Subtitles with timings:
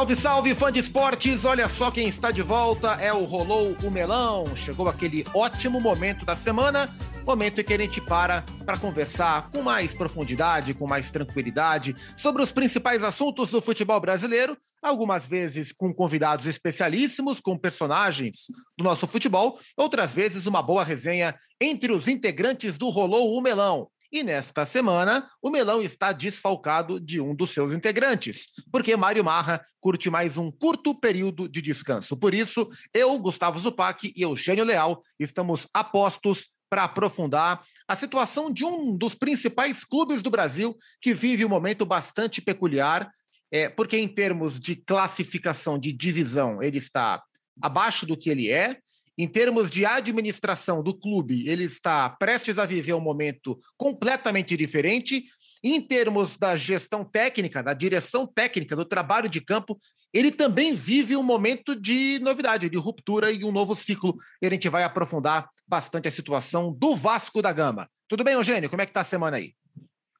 [0.00, 1.44] Salve, salve, fã de esportes!
[1.44, 4.56] Olha só quem está de volta, é o Rolou o Melão.
[4.56, 6.88] Chegou aquele ótimo momento da semana,
[7.26, 12.42] momento em que a gente para para conversar com mais profundidade, com mais tranquilidade, sobre
[12.42, 18.46] os principais assuntos do futebol brasileiro, algumas vezes com convidados especialíssimos, com personagens
[18.78, 23.86] do nosso futebol, outras vezes uma boa resenha entre os integrantes do Rolou o Melão.
[24.12, 29.64] E nesta semana, o Melão está desfalcado de um dos seus integrantes, porque Mário Marra
[29.80, 32.16] curte mais um curto período de descanso.
[32.16, 38.64] Por isso, eu, Gustavo Zupac e Eugênio Leal estamos apostos para aprofundar a situação de
[38.64, 43.08] um dos principais clubes do Brasil que vive um momento bastante peculiar,
[43.52, 47.22] é, porque em termos de classificação de divisão, ele está
[47.62, 48.78] abaixo do que ele é,
[49.20, 55.24] em termos de administração do clube, ele está prestes a viver um momento completamente diferente.
[55.62, 59.78] Em termos da gestão técnica, da direção técnica, do trabalho de campo,
[60.10, 64.16] ele também vive um momento de novidade, de ruptura e um novo ciclo.
[64.40, 67.90] E a gente vai aprofundar bastante a situação do Vasco da Gama.
[68.08, 68.70] Tudo bem, Eugênio?
[68.70, 69.52] Como é que está a semana aí?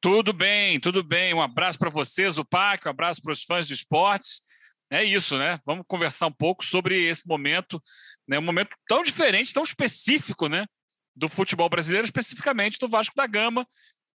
[0.03, 1.33] Tudo bem, tudo bem.
[1.33, 4.43] Um abraço para vocês, o PAC, um abraço para os fãs de esportes.
[4.93, 5.61] É isso, né?
[5.65, 7.81] Vamos conversar um pouco sobre esse momento
[8.31, 10.65] né, um momento tão diferente, tão específico né,
[11.17, 13.67] do futebol brasileiro, especificamente do Vasco da Gama,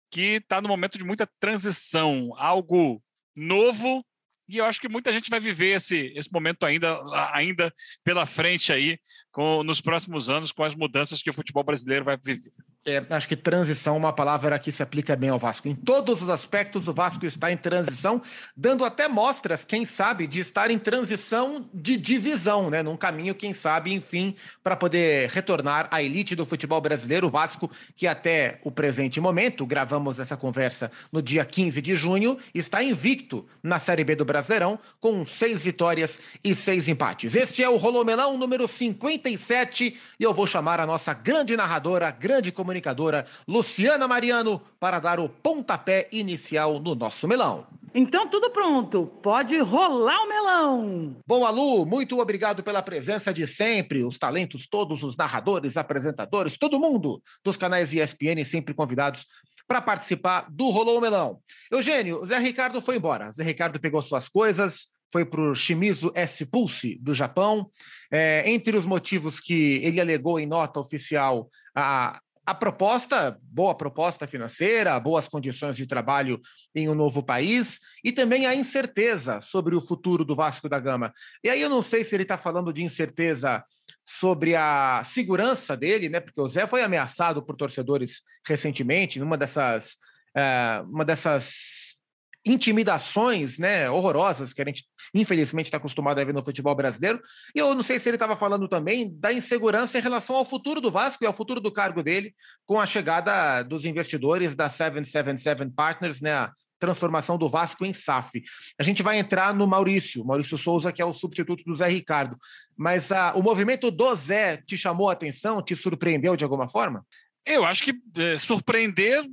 [0.09, 3.03] que está no momento de muita transição, algo
[3.35, 4.05] novo,
[4.47, 6.97] e eu acho que muita gente vai viver esse, esse momento ainda,
[7.33, 7.73] ainda
[8.05, 8.97] pela frente aí,
[9.33, 12.53] com, nos próximos anos, com as mudanças que o futebol brasileiro vai viver.
[12.87, 15.67] É, acho que transição é uma palavra que se aplica bem ao Vasco.
[15.67, 18.21] Em todos os aspectos, o Vasco está em transição,
[18.55, 22.83] dando até mostras, quem sabe, de estar em transição de divisão, né?
[22.83, 27.25] Num caminho, quem sabe, enfim, para poder retornar à elite do futebol brasileiro.
[27.25, 32.37] O Vasco, que até o presente momento, gravamos essa conversa no dia 15 de junho,
[32.53, 37.33] está invicto na Série B do Brasileirão, com seis vitórias e seis empates.
[37.33, 42.51] Este é o Rolomelão número 57 e eu vou chamar a nossa grande narradora, grande
[42.51, 47.65] comunicadora comunicadora Luciana Mariano para dar o pontapé inicial no nosso melão.
[47.93, 49.07] Então, tudo pronto.
[49.23, 51.15] Pode rolar o melão.
[51.25, 54.03] Bom, Alu, muito obrigado pela presença de sempre.
[54.03, 59.25] Os talentos todos, os narradores, apresentadores, todo mundo dos canais ESPN sempre convidados
[59.65, 61.39] para participar do Rolou o Melão.
[61.71, 63.31] Eugênio, Zé Ricardo foi embora.
[63.31, 67.71] Zé Ricardo pegou suas coisas, foi para o Shimizu S Pulse do Japão.
[68.11, 74.27] É, entre os motivos que ele alegou em nota oficial, a, a proposta, boa proposta
[74.27, 76.39] financeira, boas condições de trabalho
[76.75, 81.13] em um novo país e também a incerteza sobre o futuro do Vasco da Gama.
[81.43, 83.63] E aí eu não sei se ele está falando de incerteza
[84.05, 86.19] sobre a segurança dele, né?
[86.19, 89.93] Porque o Zé foi ameaçado por torcedores recentemente, numa dessas,
[90.37, 91.97] uh, uma dessas
[92.45, 97.19] intimidações né, horrorosas que a gente, infelizmente, está acostumado a ver no futebol brasileiro.
[97.55, 100.79] E eu não sei se ele estava falando também da insegurança em relação ao futuro
[100.79, 102.35] do Vasco e ao futuro do cargo dele,
[102.65, 108.43] com a chegada dos investidores da 777 Partners, né, a transformação do Vasco em SAF.
[108.79, 112.37] A gente vai entrar no Maurício, Maurício Souza, que é o substituto do Zé Ricardo.
[112.77, 117.03] Mas a, o movimento do Zé te chamou a atenção, te surpreendeu de alguma forma?
[117.45, 119.23] Eu acho que é, surpreender,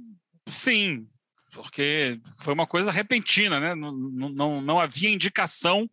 [0.46, 1.06] sim,
[1.52, 3.74] porque foi uma coisa repentina, né?
[3.74, 5.88] Não, não, não havia indicação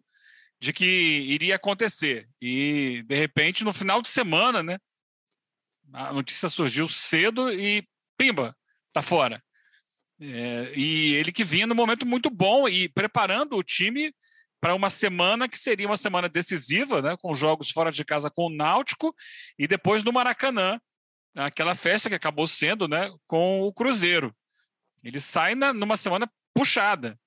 [0.60, 2.28] de que iria acontecer.
[2.42, 4.78] E, de repente, no final de semana, né?
[5.94, 7.86] A notícia surgiu cedo e,
[8.18, 8.56] pimba,
[8.92, 9.44] tá fora.
[10.22, 14.14] É, e ele que vinha no momento muito bom e preparando o time
[14.60, 18.48] para uma semana que seria uma semana decisiva, né, com jogos fora de casa com
[18.48, 19.16] o Náutico
[19.58, 20.78] e depois no Maracanã,
[21.34, 24.36] aquela festa que acabou sendo né, com o Cruzeiro.
[25.04, 27.18] Ele sai na, numa semana puxada.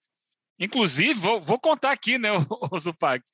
[0.59, 3.25] Inclusive, vou, vou contar aqui, né, o, o Zupac.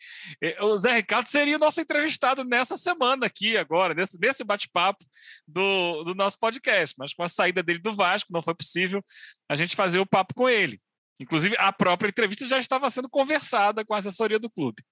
[0.42, 5.04] É, o Zé Ricardo seria o nosso entrevistado nessa semana aqui, agora, nesse, nesse bate-papo
[5.46, 6.94] do, do nosso podcast.
[6.98, 9.04] Mas com a saída dele do Vasco, não foi possível
[9.48, 10.80] a gente fazer o papo com ele.
[11.20, 14.82] Inclusive, a própria entrevista já estava sendo conversada com a assessoria do clube.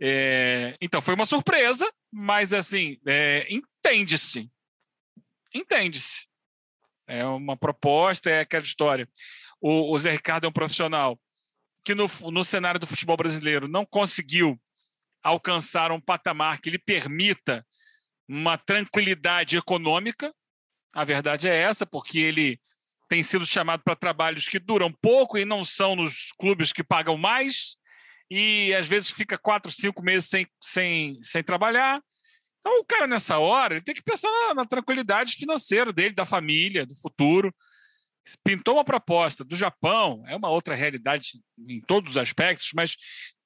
[0.00, 4.48] É, então, foi uma surpresa, mas, assim, é, entende-se.
[5.52, 6.26] Entende-se.
[7.06, 9.08] É uma proposta, é aquela história.
[9.60, 11.18] O, o Zé Ricardo é um profissional
[11.84, 14.60] que no, no cenário do futebol brasileiro não conseguiu
[15.22, 17.64] alcançar um patamar que lhe permita
[18.28, 20.34] uma tranquilidade econômica.
[20.92, 22.60] A verdade é essa, porque ele
[23.08, 27.16] tem sido chamado para trabalhos que duram pouco e não são nos clubes que pagam
[27.16, 27.76] mais,
[28.28, 32.02] e às vezes fica quatro, cinco meses sem, sem, sem trabalhar.
[32.66, 36.24] Então, o cara, nessa hora, ele tem que pensar na, na tranquilidade financeira dele, da
[36.24, 37.54] família, do futuro.
[38.42, 42.96] Pintou uma proposta do Japão, é uma outra realidade em todos os aspectos, mas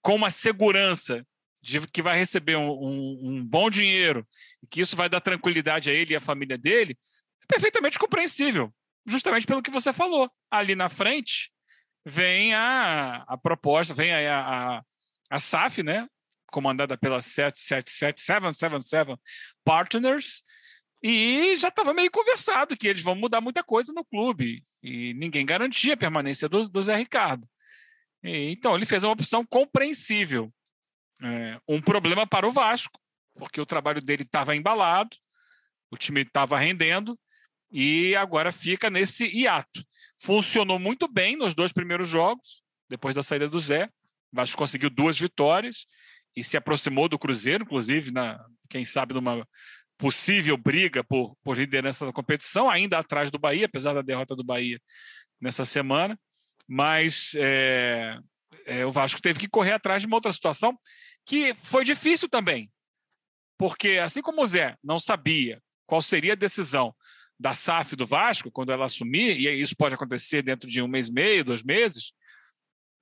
[0.00, 1.22] com uma segurança
[1.62, 4.26] de que vai receber um, um, um bom dinheiro
[4.62, 6.96] e que isso vai dar tranquilidade a ele e à família dele,
[7.42, 8.72] é perfeitamente compreensível,
[9.06, 10.30] justamente pelo que você falou.
[10.50, 11.52] Ali na frente
[12.06, 14.82] vem a, a proposta, vem a, a,
[15.28, 16.08] a SAF, né?
[16.50, 18.22] Comandada pela 777
[19.64, 20.42] Partners,
[21.02, 25.46] e já estava meio conversado que eles vão mudar muita coisa no clube, e ninguém
[25.46, 27.48] garantia a permanência do, do Zé Ricardo.
[28.22, 30.52] E, então, ele fez uma opção compreensível.
[31.22, 32.98] É, um problema para o Vasco,
[33.34, 35.16] porque o trabalho dele estava embalado,
[35.90, 37.18] o time estava rendendo,
[37.70, 39.84] e agora fica nesse hiato.
[40.18, 43.86] Funcionou muito bem nos dois primeiros jogos, depois da saída do Zé.
[44.32, 45.86] O Vasco conseguiu duas vitórias
[46.36, 49.46] e se aproximou do Cruzeiro, inclusive, na, quem sabe, numa
[49.98, 54.44] possível briga por, por liderança da competição, ainda atrás do Bahia, apesar da derrota do
[54.44, 54.80] Bahia
[55.40, 56.18] nessa semana.
[56.66, 58.18] Mas é,
[58.64, 60.78] é, o Vasco teve que correr atrás de uma outra situação
[61.26, 62.70] que foi difícil também.
[63.58, 66.94] Porque, assim como o Zé não sabia qual seria a decisão
[67.38, 71.08] da SAF do Vasco quando ela assumir, e isso pode acontecer dentro de um mês
[71.08, 72.12] e meio, dois meses,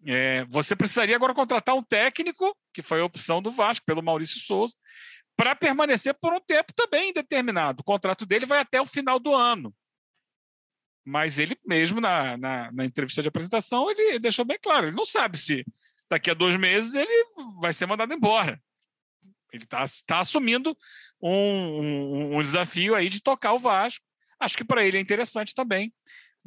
[0.06, 4.38] é, você precisaria agora contratar um técnico, que foi a opção do Vasco, pelo Maurício
[4.38, 4.74] Souza,
[5.36, 7.80] para permanecer por um tempo também indeterminado.
[7.80, 9.74] O contrato dele vai até o final do ano.
[11.04, 15.06] Mas ele mesmo, na, na, na entrevista de apresentação, ele deixou bem claro: ele não
[15.06, 15.64] sabe se
[16.08, 17.24] daqui a dois meses ele
[17.60, 18.60] vai ser mandado embora.
[19.52, 20.76] Ele está tá assumindo
[21.20, 24.04] um, um, um desafio aí de tocar o Vasco.
[24.38, 25.92] Acho que para ele é interessante também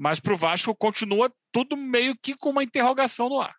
[0.01, 3.53] mas para o Vasco continua tudo meio que com uma interrogação no ar.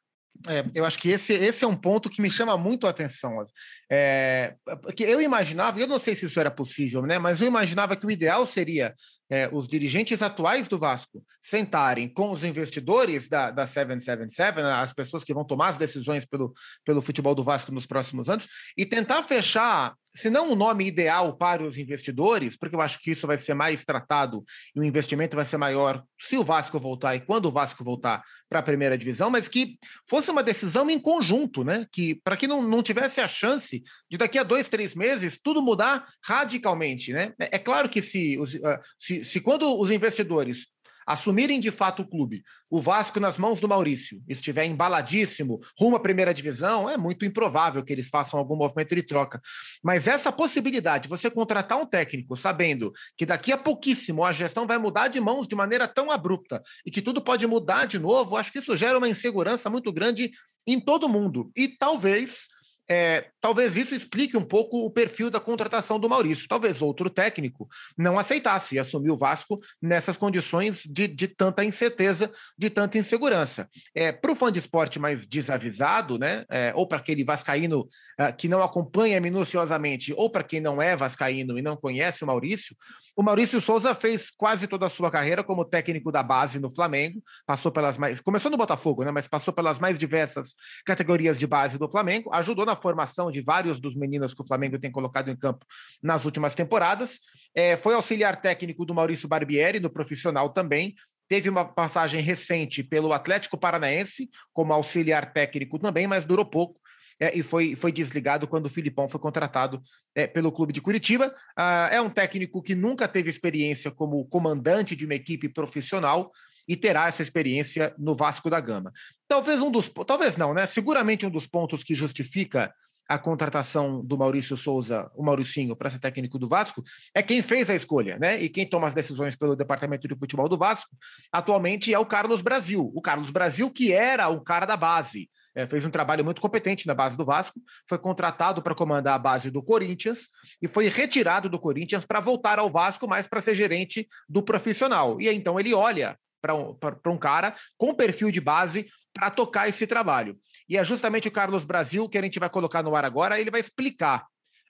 [0.48, 3.44] É, eu acho que esse, esse é um ponto que me chama muito a atenção.
[3.88, 7.16] É, porque eu imaginava, eu não sei se isso era possível, né?
[7.16, 8.92] Mas eu imaginava que o ideal seria
[9.32, 14.92] é, os dirigentes atuais do Vasco sentarem com os investidores da, da 777, né, as
[14.92, 16.52] pessoas que vão tomar as decisões pelo,
[16.84, 18.46] pelo futebol do Vasco nos próximos anos,
[18.76, 23.12] e tentar fechar, se não o nome ideal para os investidores, porque eu acho que
[23.12, 24.44] isso vai ser mais tratado
[24.76, 28.22] e o investimento vai ser maior se o Vasco voltar e quando o Vasco voltar
[28.52, 31.86] para a primeira divisão, mas que fosse uma decisão em conjunto, né?
[31.90, 35.62] Que para que não, não tivesse a chance de daqui a dois, três meses tudo
[35.62, 37.32] mudar radicalmente, né?
[37.40, 38.78] É, é claro que se, ah,
[39.22, 40.66] se quando os investidores
[41.06, 46.00] assumirem de fato o clube, o Vasco nas mãos do Maurício estiver embaladíssimo rumo à
[46.00, 49.40] primeira divisão, é muito improvável que eles façam algum movimento de troca.
[49.82, 54.78] Mas essa possibilidade, você contratar um técnico sabendo que daqui a pouquíssimo a gestão vai
[54.78, 58.52] mudar de mãos de maneira tão abrupta e que tudo pode mudar de novo, acho
[58.52, 60.30] que isso gera uma insegurança muito grande
[60.66, 61.50] em todo mundo.
[61.56, 62.48] E talvez
[62.92, 66.46] é, talvez isso explique um pouco o perfil da contratação do Maurício.
[66.46, 67.66] Talvez outro técnico
[67.96, 73.66] não aceitasse assumir o Vasco nessas condições de, de tanta incerteza, de tanta insegurança.
[73.94, 77.88] É, para o fã de esporte mais desavisado, né, é, ou para aquele vascaíno
[78.20, 82.26] uh, que não acompanha minuciosamente, ou para quem não é vascaíno e não conhece o
[82.26, 82.76] Maurício,
[83.16, 87.22] o Maurício Souza fez quase toda a sua carreira como técnico da base no Flamengo,
[87.46, 88.20] passou pelas mais.
[88.20, 89.10] começou no Botafogo, né?
[89.10, 90.54] Mas passou pelas mais diversas
[90.84, 94.78] categorias de base do Flamengo, ajudou na formação de vários dos meninos que o Flamengo
[94.78, 95.64] tem colocado em campo
[96.02, 97.20] nas últimas temporadas.
[97.54, 100.94] É, foi auxiliar técnico do Maurício Barbieri, no profissional também.
[101.28, 106.82] Teve uma passagem recente pelo Atlético Paranaense, como auxiliar técnico também, mas durou pouco
[107.22, 109.80] é, e foi, foi desligado quando o Filipão foi contratado
[110.12, 111.32] é, pelo clube de Curitiba.
[111.56, 116.32] Ah, é um técnico que nunca teve experiência como comandante de uma equipe profissional
[116.66, 118.92] e terá essa experiência no Vasco da Gama.
[119.28, 120.66] Talvez um dos, talvez não, né?
[120.66, 122.72] Seguramente um dos pontos que justifica
[123.08, 126.82] a contratação do Maurício Souza, o Mauricinho, para ser técnico do Vasco,
[127.14, 128.40] é quem fez a escolha, né?
[128.40, 130.96] E quem toma as decisões pelo departamento de futebol do Vasco
[131.30, 132.90] atualmente é o Carlos Brasil.
[132.94, 136.86] O Carlos Brasil, que era o cara da base é, fez um trabalho muito competente
[136.86, 140.28] na base do Vasco, foi contratado para comandar a base do Corinthians
[140.60, 145.20] e foi retirado do Corinthians para voltar ao Vasco, mas para ser gerente do profissional.
[145.20, 149.68] E aí, então ele olha para um, um cara com perfil de base para tocar
[149.68, 150.36] esse trabalho.
[150.68, 153.50] E é justamente o Carlos Brasil que a gente vai colocar no ar agora, ele
[153.50, 154.26] vai explicar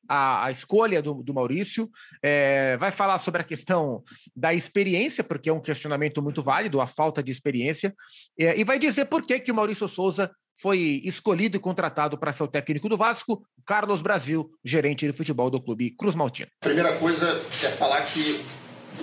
[0.09, 1.89] a, a, escolha do, do Maurício,
[2.23, 4.03] é, vai falar sobre a questão
[4.35, 7.95] da experiência, porque é um questionamento muito válido, a falta de experiência,
[8.39, 12.33] é, e vai dizer por que, que o Maurício Souza foi escolhido e contratado para
[12.33, 16.51] ser o técnico do Vasco, Carlos Brasil, gerente de futebol do clube Cruz Maltino.
[16.61, 18.45] Primeira coisa é falar que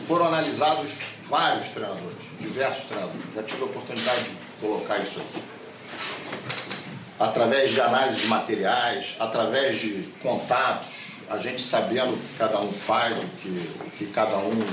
[0.08, 0.88] foram analisados
[1.28, 3.22] vários treinadores, diversos treinadores.
[3.36, 5.44] Já tive a oportunidade de colocar isso aqui.
[7.20, 12.72] Através de análise de materiais, através de contatos, a gente sabendo o que cada um
[12.72, 14.68] faz, o que, o que cada um.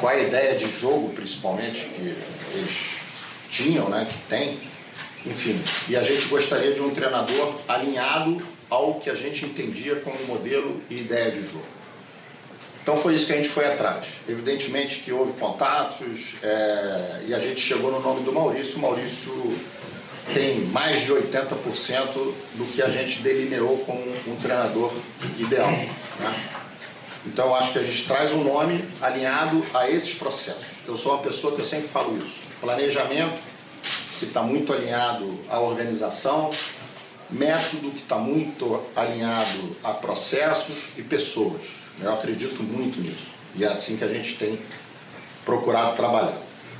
[0.00, 2.16] qual é a ideia de jogo, principalmente, que
[2.52, 2.98] eles
[3.50, 4.58] tinham, né, que tem
[5.26, 5.58] enfim.
[5.88, 8.40] E a gente gostaria de um treinador alinhado
[8.70, 11.77] ao que a gente entendia como modelo e ideia de jogo.
[12.88, 14.06] Então foi isso que a gente foi atrás.
[14.26, 18.78] Evidentemente que houve contatos é, e a gente chegou no nome do Maurício.
[18.78, 19.58] O Maurício
[20.32, 21.52] tem mais de 80%
[22.14, 24.90] do que a gente delineou como um treinador
[25.38, 25.68] ideal.
[25.68, 26.48] Né?
[27.26, 30.78] Então acho que a gente traz um nome alinhado a esses processos.
[30.86, 32.40] Eu sou uma pessoa que eu sempre falo isso.
[32.58, 33.38] Planejamento,
[34.18, 36.48] que está muito alinhado à organização,
[37.30, 41.62] método que está muito alinhado a processos e pessoas.
[42.00, 43.28] Eu acredito muito nisso.
[43.54, 44.58] E é assim que a gente tem
[45.44, 46.38] procurado trabalhar.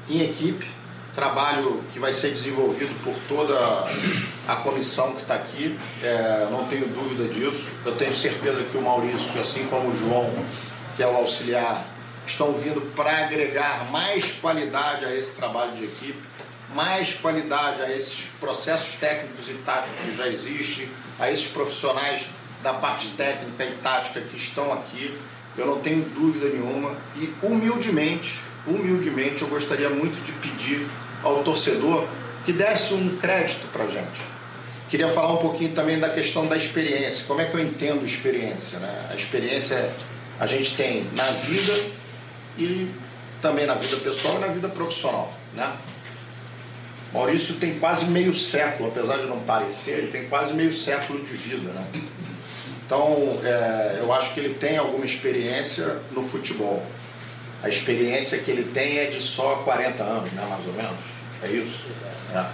[0.09, 0.67] Em equipe,
[1.15, 3.59] trabalho que vai ser desenvolvido por toda
[4.47, 7.73] a comissão que está aqui, é, não tenho dúvida disso.
[7.85, 10.33] Eu tenho certeza que o Maurício, assim como o João,
[10.97, 11.85] que é o auxiliar,
[12.27, 16.19] estão vindo para agregar mais qualidade a esse trabalho de equipe,
[16.75, 22.27] mais qualidade a esses processos técnicos e táticos que já existem, a esses profissionais
[22.63, 25.17] da parte técnica e tática que estão aqui.
[25.57, 30.87] Eu não tenho dúvida nenhuma e humildemente, humildemente eu gostaria muito de pedir
[31.23, 32.07] ao torcedor
[32.45, 34.39] que desse um crédito para a gente.
[34.89, 37.25] Queria falar um pouquinho também da questão da experiência.
[37.27, 38.79] Como é que eu entendo experiência?
[38.79, 39.09] Né?
[39.11, 39.93] A experiência
[40.41, 41.75] a gente tem na vida
[42.57, 42.89] e
[43.43, 45.31] também na vida pessoal e na vida profissional.
[45.55, 45.71] Né?
[47.13, 51.33] Maurício tem quase meio século, apesar de não parecer, ele tem quase meio século de
[51.33, 51.71] vida.
[51.71, 51.85] Né?
[52.85, 56.85] Então, é, eu acho que ele tem alguma experiência no futebol.
[57.63, 61.01] A experiência que ele tem é de só 40 anos, né, mais ou menos.
[61.43, 61.87] É isso?
[62.35, 62.45] É.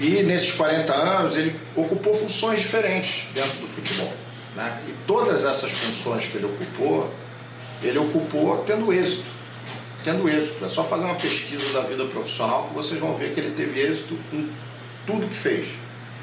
[0.00, 4.12] E nesses 40 anos ele ocupou funções diferentes dentro do futebol.
[4.56, 4.82] Né?
[4.88, 7.10] E todas essas funções que ele ocupou,
[7.82, 9.30] ele ocupou tendo êxito.
[10.04, 10.64] Tendo êxito.
[10.64, 13.80] É só fazer uma pesquisa da vida profissional que vocês vão ver que ele teve
[13.80, 14.48] êxito em
[15.06, 15.68] tudo que fez.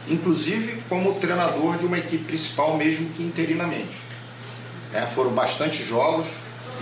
[0.08, 4.10] Inclusive como treinador de uma equipe principal, mesmo que interinamente.
[4.94, 6.26] É, foram bastante jogos,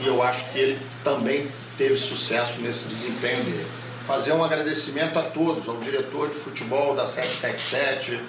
[0.01, 3.67] e eu acho que ele também teve sucesso nesse desempenho dele.
[4.07, 8.19] Fazer um agradecimento a todos, ao diretor de futebol da 777,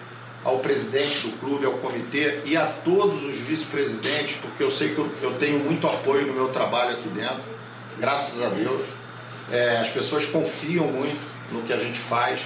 [0.45, 4.99] ao presidente do clube, ao comitê e a todos os vice-presidentes, porque eu sei que
[4.99, 7.43] eu, eu, tenho muito apoio no meu trabalho aqui dentro,
[7.99, 8.85] graças a Deus.
[9.51, 11.21] É, as pessoas confiam muito
[11.53, 12.43] no que a gente faz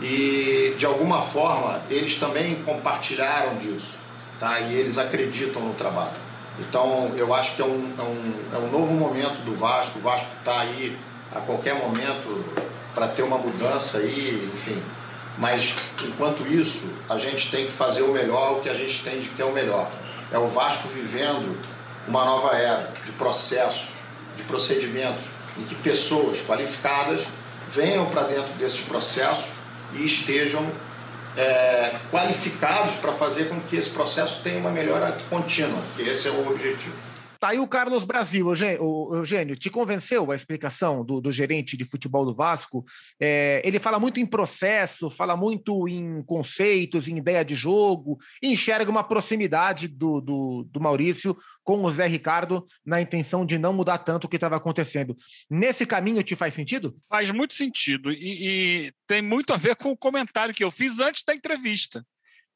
[0.00, 3.98] e, de alguma forma, eles também compartilharam disso,
[4.38, 4.60] tá?
[4.60, 6.28] e eles acreditam no trabalho.
[6.60, 9.98] Então, eu acho que é um, é um, é um novo momento do Vasco.
[9.98, 10.96] O Vasco está aí
[11.34, 12.44] a qualquer momento
[12.94, 14.80] para ter uma mudança aí, enfim.
[15.36, 19.20] Mas, enquanto isso, a gente tem que fazer o melhor, o que a gente tem
[19.20, 19.88] de que é o melhor.
[20.32, 21.56] É o Vasco vivendo
[22.08, 23.97] uma nova era de processos,
[24.38, 25.20] de procedimentos,
[25.58, 27.22] em que pessoas qualificadas
[27.70, 29.50] venham para dentro desses processos
[29.92, 30.64] e estejam
[31.36, 36.30] é, qualificados para fazer com que esse processo tenha uma melhora contínua, que esse é
[36.30, 37.07] o objetivo.
[37.38, 42.24] Tá aí o Carlos Brasil, Eugênio, te convenceu a explicação do, do gerente de futebol
[42.24, 42.84] do Vasco?
[43.20, 48.90] É, ele fala muito em processo, fala muito em conceitos, em ideia de jogo, enxerga
[48.90, 53.98] uma proximidade do, do, do Maurício com o Zé Ricardo na intenção de não mudar
[53.98, 55.16] tanto o que estava acontecendo.
[55.48, 56.96] Nesse caminho te faz sentido?
[57.08, 60.98] Faz muito sentido, e, e tem muito a ver com o comentário que eu fiz
[60.98, 62.04] antes da entrevista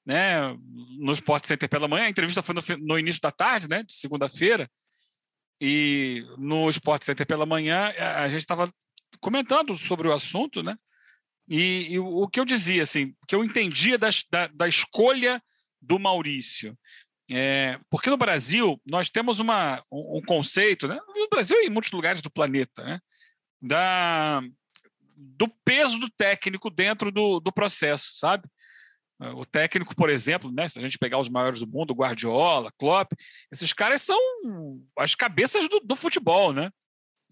[0.04, 0.56] né,
[0.98, 2.04] no Sport Center pela manhã.
[2.04, 4.70] A entrevista foi no, no início da tarde, né, de segunda-feira.
[5.60, 8.72] E no Sport Center pela manhã, a gente estava
[9.20, 10.76] comentando sobre o assunto, né?
[11.48, 15.42] E, e, o que eu dizia, assim, que eu entendia das, da, da escolha
[15.80, 16.76] do Maurício.
[17.30, 20.98] É, porque no Brasil nós temos uma, um, um, conceito, né?
[21.14, 23.00] no Brasil e em muitos lugares do planeta, né?
[23.60, 24.42] da,
[25.16, 28.48] do peso do técnico dentro do, do processo, sabe?
[29.30, 33.12] O técnico, por exemplo, né, se a gente pegar os maiores do mundo, Guardiola, Klopp,
[33.52, 34.18] esses caras são
[34.98, 36.70] as cabeças do, do futebol, né?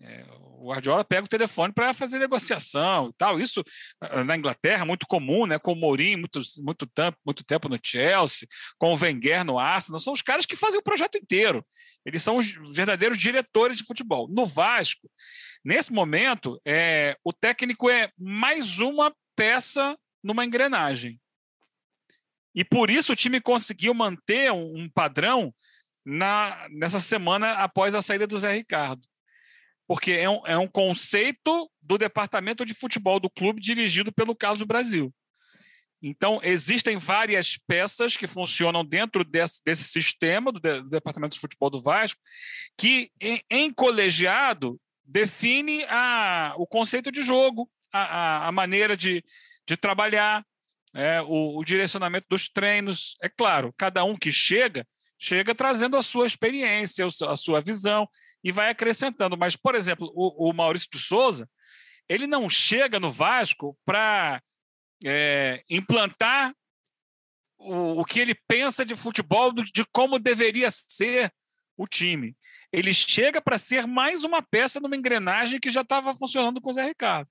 [0.02, 3.38] É, o Guardiola pega o telefone para fazer negociação e tal.
[3.38, 3.62] Isso
[4.00, 5.59] ah, na Inglaterra muito comum, né?
[5.59, 10.00] Com o Mourinho muito, muito, tempo, muito tempo no Chelsea, com o Wenger no Arsenal.
[10.00, 11.64] São os caras que fazem o projeto inteiro.
[12.04, 14.26] Eles são os verdadeiros diretores de futebol.
[14.28, 15.11] No Vasco,
[15.62, 21.20] nesse momento, é, o técnico é mais uma peça numa engrenagem.
[22.54, 25.54] E por isso o time conseguiu manter um, padrão
[26.04, 29.07] na, nessa semana após a saída do Zé Ricardo.
[29.87, 34.62] Porque é um, é um conceito do departamento de futebol do clube dirigido pelo Carlos
[34.62, 35.12] Brasil.
[36.02, 41.40] Então, existem várias peças que funcionam dentro desse, desse sistema do, de, do, Departamento de
[41.40, 42.21] Futebol do Vasco,
[42.76, 49.23] que, em, em colegiado, define a, o conceito de jogo, a, a, a maneira de,
[49.66, 50.45] de trabalhar,
[50.94, 53.16] é, o, o, direcionamento dos treinos.
[53.23, 54.87] É claro, cada um que chega,
[55.18, 58.09] chega trazendo a sua experiência, a sua visão
[58.42, 59.37] e vai acrescentando.
[59.37, 61.49] Mas, por exemplo, o, o Maurício de Souza,
[62.09, 64.42] ele não chega no Vasco para
[65.04, 66.54] é, implantar
[67.59, 71.32] o, o que ele pensa de futebol, de como deveria ser
[71.76, 72.37] o time.
[72.73, 76.73] Ele chega para ser mais uma peça numa engrenagem que já estava funcionando com o
[76.73, 77.28] Zé Ricardo.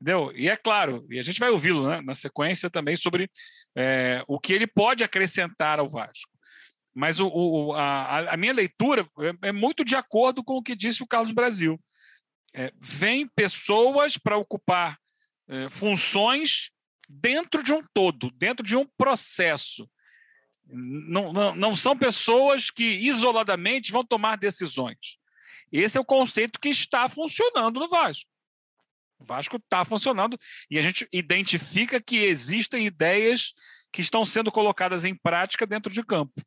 [0.00, 0.32] Entendeu?
[0.34, 3.28] E é claro, e a gente vai ouvi-lo né, na sequência também sobre
[3.76, 6.30] é, o que ele pode acrescentar ao Vasco.
[6.94, 10.76] Mas o, o, a, a, minha leitura é, é, muito de acordo com o que
[10.76, 11.80] disse o Carlos Brasil.
[12.54, 14.98] É, vem pessoas para ocupar
[15.48, 16.70] é, funções
[17.08, 19.88] dentro de um todo, dentro de um processo.
[20.64, 25.18] Não, não, não são pessoas que isoladamente vão tomar decisões.
[25.72, 28.30] Esse é o conceito que está funcionando no Vasco.
[29.28, 30.38] Vasco está funcionando
[30.70, 33.52] e a gente identifica que existem ideias
[33.92, 36.42] que estão sendo colocadas em prática dentro de campo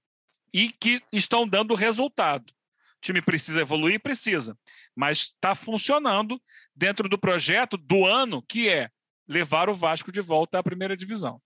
[0.54, 2.50] e que estão dando resultado.
[2.50, 4.02] O time precisa evoluir?
[4.02, 4.58] Precisa,
[4.96, 6.42] mas está funcionando
[6.76, 8.90] dentro do projeto do ano, que é
[9.28, 11.42] levar o Vasco de volta à primeira divisão.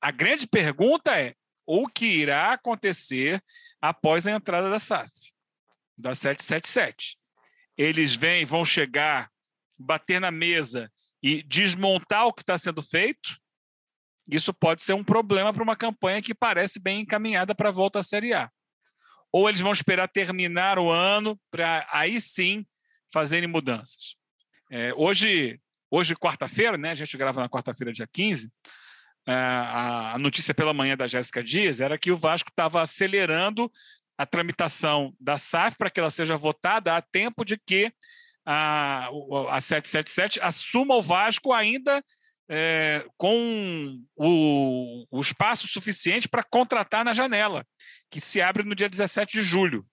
[0.00, 1.34] A grande pergunta é:
[1.66, 3.42] o que irá acontecer
[3.80, 5.10] após a entrada da SAF,
[5.96, 7.16] da 777?
[7.76, 9.29] Eles vêm, vão chegar,
[9.80, 10.90] bater na mesa
[11.22, 13.38] e desmontar o que está sendo feito?
[14.28, 17.98] Isso pode ser um problema para uma campanha que parece bem encaminhada para a volta
[17.98, 18.50] à Série A.
[19.32, 22.66] Ou eles vão esperar terminar o ano para aí sim
[23.12, 24.16] fazerem mudanças.
[24.70, 25.60] É, hoje,
[25.92, 26.92] Hoje, quarta-feira, né?
[26.92, 28.48] A gente grava na quarta-feira, dia 15.
[29.26, 33.70] É, a, notícia pela manhã da Jéssica Dias era que o Vasco estava acelerando
[34.16, 37.92] a tramitação da SAF para que ela seja votada a tempo de que
[38.44, 39.08] a,
[39.50, 42.02] a 777 assuma o Vasco ainda
[42.48, 47.64] é, com o, o espaço suficiente para contratar na janela,
[48.10, 49.86] que se abre no dia 17 de julho.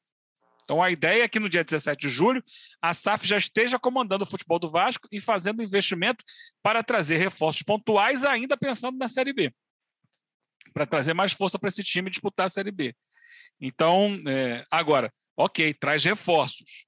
[0.63, 2.43] Então, a ideia é que no dia 17 de julho,
[2.81, 6.25] a SAF já esteja comandando o futebol do Vasco e fazendo investimento
[6.61, 9.53] para trazer reforços pontuais, ainda pensando na Série B,
[10.73, 12.93] para trazer mais força para esse time disputar a Série B.
[13.61, 16.86] Então, é, agora, ok, traz reforços.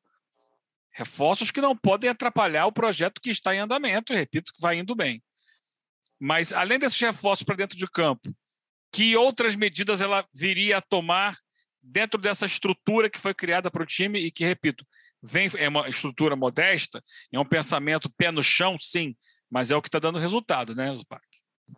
[0.99, 4.77] Reforços que não podem atrapalhar o projeto que está em andamento, e repito que vai
[4.77, 5.23] indo bem.
[6.19, 8.35] Mas, além desses reforços para dentro de campo,
[8.91, 11.37] que outras medidas ela viria a tomar
[11.81, 14.85] dentro dessa estrutura que foi criada para o time e que, repito,
[15.23, 19.15] vem, é uma estrutura modesta, é um pensamento pé no chão, sim,
[19.49, 21.25] mas é o que está dando resultado, né, Zupac?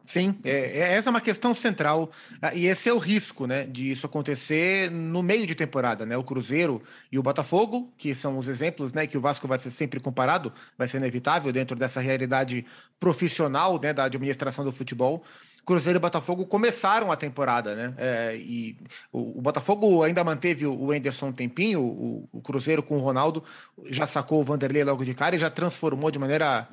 [0.05, 3.63] Sim, é, é, essa é uma questão central ah, e esse é o risco, né,
[3.65, 6.17] de isso acontecer no meio de temporada, né?
[6.17, 9.69] O Cruzeiro e o Botafogo, que são os exemplos, né, que o Vasco vai ser
[9.69, 12.65] sempre comparado, vai ser inevitável dentro dessa realidade
[12.99, 15.23] profissional, né, da administração do futebol.
[15.65, 17.93] Cruzeiro e Botafogo começaram a temporada, né?
[17.97, 18.75] É, e
[19.11, 23.43] o, o, Botafogo ainda manteve o Enderson um tempinho, o, o, Cruzeiro com o Ronaldo
[23.85, 26.67] já sacou o Vanderlei logo de cara e já transformou de maneira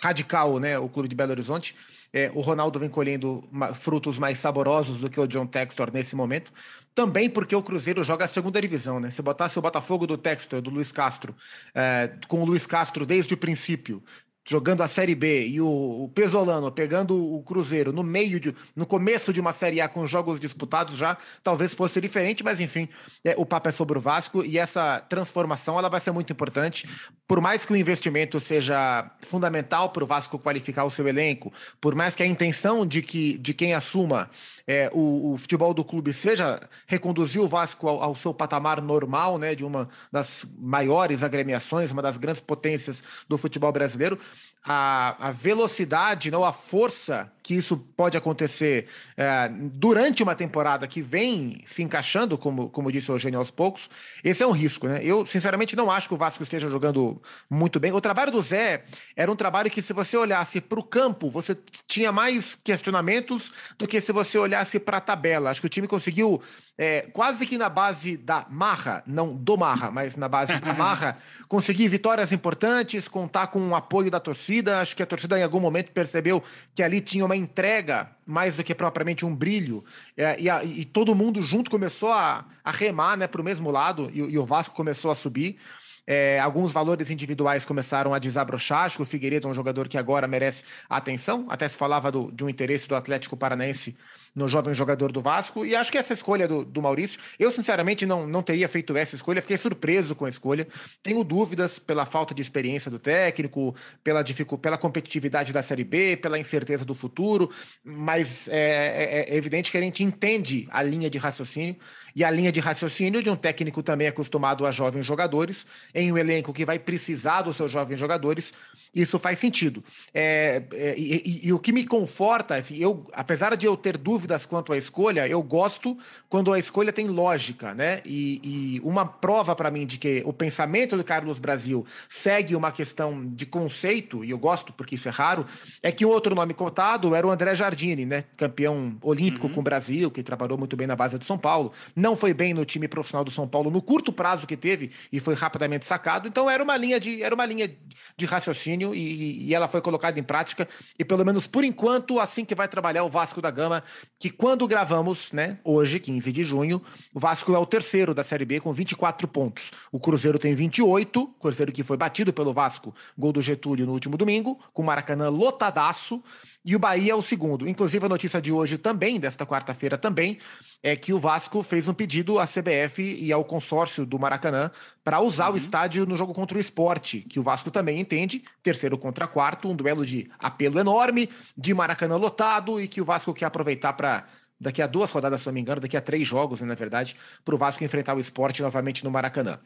[0.00, 0.78] radical, né?
[0.78, 1.76] O clube de Belo Horizonte.
[2.12, 6.52] É, o Ronaldo vem colhendo frutos mais saborosos do que o John Textor nesse momento.
[6.92, 9.10] Também porque o Cruzeiro joga a segunda divisão, né?
[9.10, 11.36] Se botasse o Botafogo do Textor, do Luiz Castro,
[11.72, 14.02] é, com o Luiz Castro desde o princípio,
[14.44, 15.66] jogando a Série B e o,
[16.04, 20.06] o, Pesolano pegando o Cruzeiro no meio de, no começo de uma Série A com
[20.06, 22.88] jogos disputados já, talvez fosse diferente, mas enfim,
[23.24, 26.88] é, o papo é sobre o Vasco e essa transformação ela vai ser muito importante.
[27.28, 31.94] Por mais que o investimento seja fundamental para o Vasco qualificar o seu elenco, por
[31.94, 34.30] mais que a intenção de que de quem assuma
[34.66, 39.38] é, o, o, futebol do clube seja reconduzir o Vasco ao, ao, seu patamar normal,
[39.38, 44.18] né, de uma das maiores agremiações, uma das grandes potências do futebol brasileiro,
[44.64, 51.00] a, a velocidade, não, a força que isso pode acontecer é, durante uma temporada que
[51.00, 53.88] vem se encaixando, como, como disse o Eugênio aos poucos,
[54.22, 55.00] esse é um risco, né?
[55.02, 57.92] Eu, sinceramente, não acho que o Vasco esteja jogando muito bem.
[57.92, 58.84] O trabalho do Zé
[59.16, 63.88] era um trabalho que, se você olhasse para o campo, você tinha mais questionamentos do
[63.88, 65.50] que se você olhasse para a tabela.
[65.50, 66.40] Acho que o time conseguiu,
[66.82, 71.18] é, quase que na base da marra, não do marra, mas na base da marra,
[71.46, 74.80] conseguir vitórias importantes, contar com o apoio da torcida.
[74.80, 76.42] Acho que a torcida, em algum momento, percebeu
[76.74, 79.84] que ali tinha uma entrega mais do que propriamente um brilho,
[80.16, 83.70] é, e, a, e, todo mundo junto começou a, a remar né, para o mesmo
[83.70, 85.58] lado, e, e, o Vasco começou a subir.
[86.06, 88.84] É, alguns valores individuais começaram a desabrochar.
[88.84, 91.46] Acho que o Figueiredo é um jogador que agora merece atenção.
[91.48, 93.94] Até se falava do, de um interesse do Atlético Paranaense
[94.34, 95.64] no jovem jogador do Vasco.
[95.64, 99.14] E acho que essa escolha do, do Maurício, eu sinceramente não, não teria feito essa
[99.14, 100.66] escolha, fiquei surpreso com a escolha.
[101.02, 104.24] Tenho dúvidas pela falta de experiência do técnico, pela,
[104.60, 107.50] pela competitividade da Série B, pela incerteza do futuro,
[107.84, 111.76] mas é, é, é evidente que a gente entende a linha de raciocínio
[112.14, 116.18] e a linha de raciocínio de um técnico também acostumado a jovens jogadores, em um
[116.18, 118.52] elenco que vai precisar dos seus jovens jogadores,
[118.94, 119.82] isso faz sentido.
[120.12, 123.96] É, é, e, e, e, o que me conforta, assim, eu, apesar de eu ter
[123.96, 125.96] dúvidas quanto à escolha, eu gosto
[126.28, 128.00] quando a escolha tem lógica, né?
[128.04, 128.40] E,
[128.76, 133.26] e uma prova para mim de que o pensamento do Carlos Brasil segue uma questão
[133.26, 135.46] de conceito, e eu gosto porque isso é raro,
[135.82, 138.24] é que outro nome cotado era o André Jardine, né?
[138.36, 139.54] Campeão olímpico uhum.
[139.54, 142.54] com o Brasil, que trabalhou muito bem na base de São Paulo não foi bem
[142.54, 146.28] no time profissional do São Paulo no curto prazo que teve e foi rapidamente sacado.
[146.28, 147.70] Então era uma linha de, era uma linha
[148.16, 150.68] de raciocínio e, e ela foi colocada em prática.
[150.98, 153.82] E pelo menos por enquanto, assim que vai trabalhar o Vasco da Gama,
[154.20, 156.82] que quando gravamos, né, hoje, 15 de junho,
[157.14, 159.72] o Vasco é o terceiro da Série B com 24 pontos.
[159.90, 164.18] O Cruzeiro tem 28, Cruzeiro que foi batido pelo Vasco, gol do Getúlio no último
[164.18, 166.22] domingo, com o Maracanã lotadaço.
[166.64, 167.66] E o Bahia é o segundo.
[167.66, 170.38] Inclusive, a notícia de hoje também, desta quarta-feira também,
[170.82, 174.70] é que o Vasco fez um pedido à CBF e ao consórcio do Maracanã
[175.02, 175.54] para usar uhum.
[175.54, 179.68] o estádio no jogo contra o esporte, que o Vasco também entende, terceiro contra quarto,
[179.68, 184.26] um duelo de apelo enorme, de Maracanã lotado e que o Vasco quer aproveitar para
[184.60, 187.16] daqui a duas rodadas, se não me engano, daqui a três jogos, né, na verdade,
[187.42, 189.58] para o Vasco enfrentar o esporte novamente no Maracanã.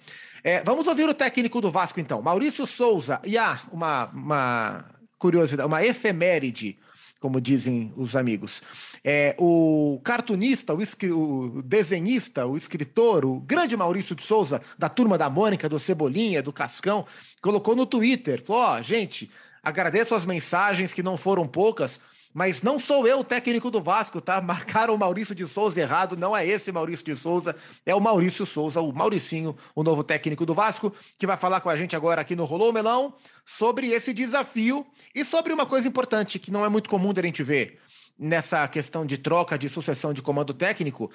[0.42, 2.22] É, vamos ouvir o técnico do Vasco, então.
[2.22, 3.20] Maurício Souza.
[3.24, 4.85] E há ah, uma, uma
[5.24, 6.76] curiosidade, uma efeméride
[7.18, 8.62] como dizem os amigos.
[9.02, 15.16] É, o cartunista, o, o, desenhista, o escritor, o grande Maurício de Souza, da turma
[15.16, 17.06] da Mônica, do Cebolinha, do Cascão,
[17.40, 19.30] colocou no Twitter: falou, ó, oh, gente,
[19.62, 21.98] agradeço as mensagens que não foram poucas.
[22.35, 24.40] Mas não sou eu o técnico do Vasco, tá?
[24.42, 27.55] Marcaram o Maurício de Souza errado, não é esse Maurício de Souza,
[27.87, 31.70] é o Maurício Souza, o Mauricinho, o novo técnico do Vasco, que vai falar com
[31.70, 33.14] a gente agora aqui no Rolou Melão
[33.47, 37.42] sobre esse desafio e sobre uma coisa importante que não é muito comum da gente
[37.44, 37.79] ver
[38.18, 41.11] nessa questão de troca de sucessão de comando técnico,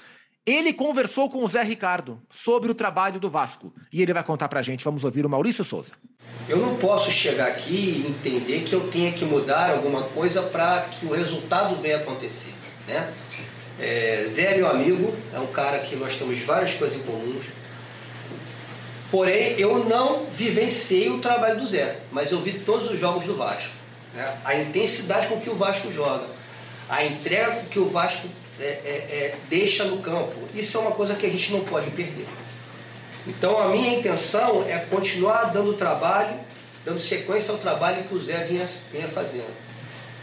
[0.45, 3.73] ele conversou com o Zé Ricardo sobre o trabalho do Vasco.
[3.91, 4.83] E ele vai contar pra gente.
[4.83, 5.91] Vamos ouvir o Maurício Souza.
[6.47, 10.81] Eu não posso chegar aqui e entender que eu tenha que mudar alguma coisa para
[10.81, 12.53] que o resultado venha acontecer.
[12.87, 13.13] Né?
[13.79, 17.45] É, Zé é meu amigo, é um cara que nós temos várias coisas em comuns.
[19.11, 23.35] Porém, eu não vivenciei o trabalho do Zé, mas eu vi todos os jogos do
[23.35, 23.73] Vasco.
[24.13, 24.39] Né?
[24.43, 26.25] A intensidade com que o Vasco joga,
[26.89, 28.27] a entrega que o Vasco
[28.59, 30.35] é, é, é, deixa no campo.
[30.53, 32.25] Isso é uma coisa que a gente não pode perder.
[33.27, 36.35] Então a minha intenção é continuar dando trabalho,
[36.85, 39.53] dando sequência ao trabalho que o Zé vinha, vinha fazendo.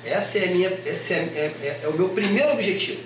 [0.04, 3.02] Essa é, minha, esse é, é, é, é o meu primeiro objetivo.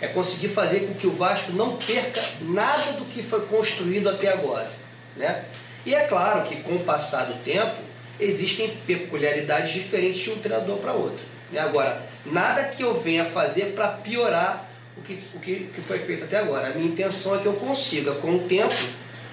[0.00, 4.28] É conseguir fazer com que o Vasco não perca nada do que foi construído até
[4.32, 4.70] agora.
[5.16, 5.44] Né?
[5.86, 7.76] E é claro que com o passar do tempo
[8.18, 11.31] existem peculiaridades diferentes de um treinador para outro.
[11.58, 16.24] Agora, nada que eu venha fazer para piorar o que, o que, que foi feito
[16.24, 16.68] até agora.
[16.68, 18.74] A minha intenção é que eu consiga, com o tempo,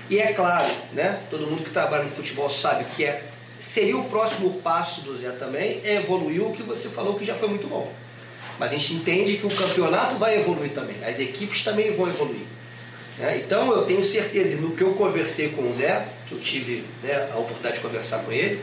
[0.09, 3.23] e é claro, né, todo mundo que trabalha no futebol sabe que é,
[3.59, 7.35] seria o próximo passo do Zé também, é evoluir o que você falou que já
[7.35, 7.91] foi muito bom.
[8.57, 12.45] Mas a gente entende que o campeonato vai evoluir também, as equipes também vão evoluir.
[13.19, 13.37] Né?
[13.45, 17.29] Então eu tenho certeza, no que eu conversei com o Zé, que eu tive né,
[17.31, 18.59] a oportunidade de conversar com ele,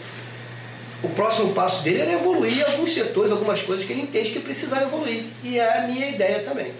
[1.03, 4.85] o próximo passo dele era evoluir alguns setores, algumas coisas que ele entende que precisava
[4.85, 5.25] evoluir.
[5.43, 6.73] E é a minha ideia também.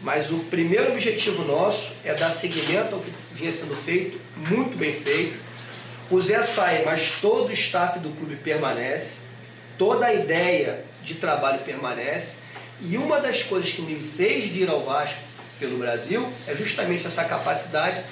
[0.00, 4.94] Mas o primeiro objetivo nosso é dar seguimento ao que vinha sendo feito, muito bem
[4.94, 5.38] feito.
[6.10, 9.22] O Zé sai, mas todo o staff do clube permanece,
[9.76, 12.46] toda a ideia de trabalho permanece.
[12.80, 15.18] E uma das coisas que me fez vir ao Vasco
[15.58, 18.04] pelo Brasil é justamente essa capacidade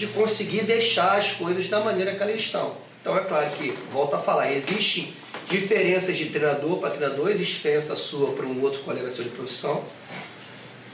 [0.00, 2.74] de conseguir deixar as coisas da maneira que elas estão.
[3.02, 5.12] Então é claro que, volto a falar, existem
[5.46, 9.84] diferenças de treinador para treinador, existe diferença sua para um outro colega seu de profissão,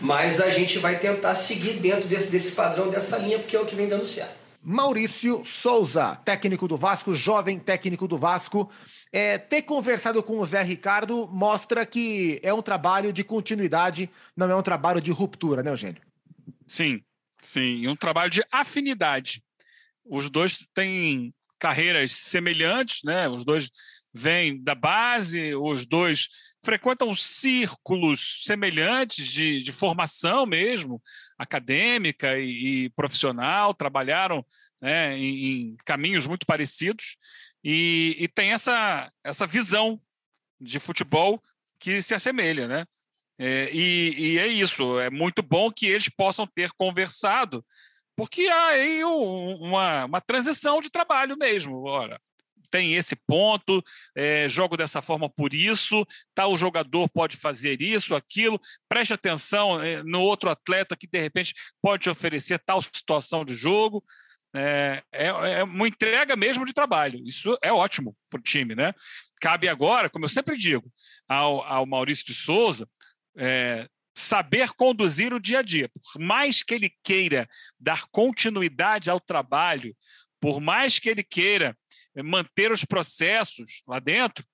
[0.01, 3.65] mas a gente vai tentar seguir dentro desse, desse padrão, dessa linha, porque é o
[3.65, 4.35] que vem dando certo.
[4.61, 8.69] Maurício Souza, técnico do Vasco, jovem técnico do Vasco.
[9.13, 14.51] É, ter conversado com o Zé Ricardo mostra que é um trabalho de continuidade, não
[14.51, 16.03] é um trabalho de ruptura, né, Eugênio?
[16.67, 17.01] Sim,
[17.47, 19.43] sim, um trabalho de afinidade.
[20.05, 23.29] Os dois têm carreiras semelhantes, né?
[23.29, 23.71] Os dois
[24.13, 26.29] vem da base, os dois
[26.63, 31.01] frequentam círculos semelhantes de, de formação mesmo,
[31.39, 34.45] acadêmica e, e profissional, trabalharam
[34.83, 37.17] né, em, em, caminhos muito parecidos
[37.63, 40.01] e, e tem essa, essa visão
[40.61, 41.41] de futebol
[41.79, 42.87] que se assemelha, né?
[43.39, 47.65] É, e, e, é isso, é muito bom que eles possam ter conversado,
[48.17, 51.85] porque há aí uma, uma transição de trabalho mesmo.
[51.85, 52.19] Ora,
[52.71, 53.83] tem esse ponto,
[54.15, 60.03] é, jogo dessa forma por isso, tal jogador pode fazer isso, aquilo, preste atenção é,
[60.03, 64.03] no outro atleta que de repente pode te oferecer tal situação de jogo.
[64.55, 67.21] É, é, é uma entrega mesmo de trabalho.
[67.27, 68.95] Isso é ótimo para o time, né?
[69.39, 70.91] Cabe agora, como eu sempre digo,
[71.29, 72.89] ao, ao Maurício de Souza
[73.37, 75.91] é, saber conduzir o dia a dia.
[75.91, 79.95] Por mais que ele queira dar continuidade ao trabalho,
[80.41, 81.77] por mais que ele queira
[82.25, 84.45] manter os processos lá dentro,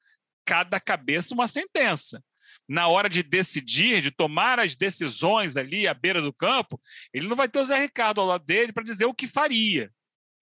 [0.45, 2.23] cada cabeça uma sentença.
[2.69, 6.81] Na hora de decidir, de tomar as decisões ali à beira do campo,
[7.13, 9.91] ele não vai ter o Zé Ricardo ao lado dele para dizer o que faria.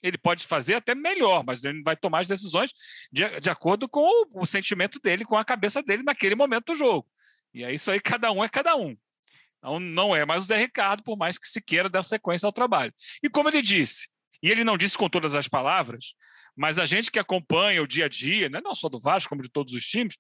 [0.03, 2.73] Ele pode fazer até melhor, mas ele vai tomar as decisões
[3.13, 6.75] de, de acordo com o, o sentimento dele, com a cabeça dele naquele momento do
[6.75, 7.07] jogo.
[7.53, 8.97] E é isso aí, cada um é cada um.
[9.59, 12.53] Então, não é mais o Zé Ricardo, por mais que se queira dar sequência ao
[12.53, 12.93] trabalho.
[13.23, 14.09] E como ele disse,
[14.43, 16.15] e ele não disse com todas as palavras,
[16.57, 19.43] mas a gente que acompanha o dia a dia, né, não só do Vasco, como
[19.43, 20.17] de todos os times,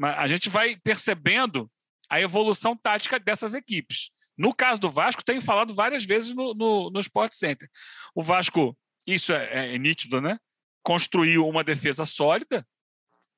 [0.00, 1.70] a gente vai percebendo
[2.08, 4.10] a evolução tática dessas equipes.
[4.36, 7.68] No caso do Vasco, tenho falado várias vezes no, no, no Sport Center.
[8.14, 10.38] O Vasco, isso é, é nítido, né?
[10.82, 12.66] Construiu uma defesa sólida,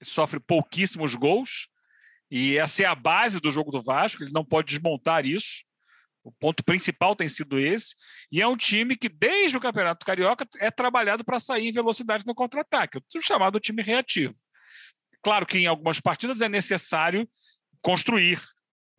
[0.02, 1.68] sofre pouquíssimos gols,
[2.30, 5.64] e essa é a base do jogo do Vasco, ele não pode desmontar isso.
[6.22, 7.94] O ponto principal tem sido esse.
[8.30, 12.26] E é um time que, desde o Campeonato Carioca, é trabalhado para sair em velocidade
[12.26, 14.34] no contra-ataque, o chamado time reativo.
[15.22, 17.28] Claro que em algumas partidas é necessário
[17.82, 18.40] construir,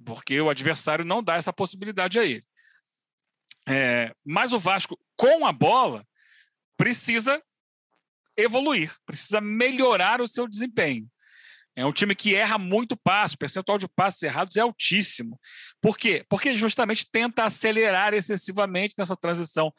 [0.03, 2.45] porque o adversário não dá essa possibilidade a ele.
[3.67, 6.05] É, mas o Vasco, com a bola,
[6.75, 7.41] precisa
[8.35, 11.07] evoluir, precisa melhorar o seu desempenho.
[11.75, 15.39] É um time que erra muito passo, o percentual de passos errados é altíssimo.
[15.81, 16.25] Por quê?
[16.27, 19.73] Porque justamente tenta acelerar excessivamente nessa transição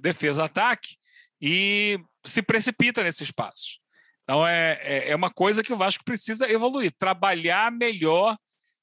[0.00, 0.96] defesa-ataque
[1.40, 3.80] e se precipita nesses passos.
[4.22, 8.36] Então é, é, é, uma coisa que o Vasco precisa evoluir, trabalhar melhor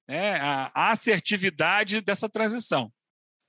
[0.08, 2.92] né, a, assertividade dessa transição.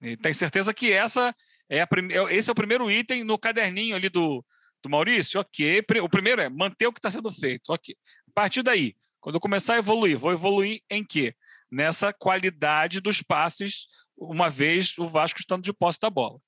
[0.00, 1.34] E tem certeza que essa
[1.68, 1.88] é a,
[2.30, 4.44] esse é o primeiro item no caderninho ali do,
[4.82, 5.40] do Maurício?
[5.40, 5.84] Ok.
[6.02, 7.70] O primeiro é manter o que está sendo feito.
[7.70, 7.96] Ok.
[8.28, 11.34] A partir daí, quando eu começar a evoluir, vou evoluir em quê?
[11.70, 13.86] Nessa qualidade dos passes,
[14.16, 16.38] uma vez o Vasco estando de posse da bola.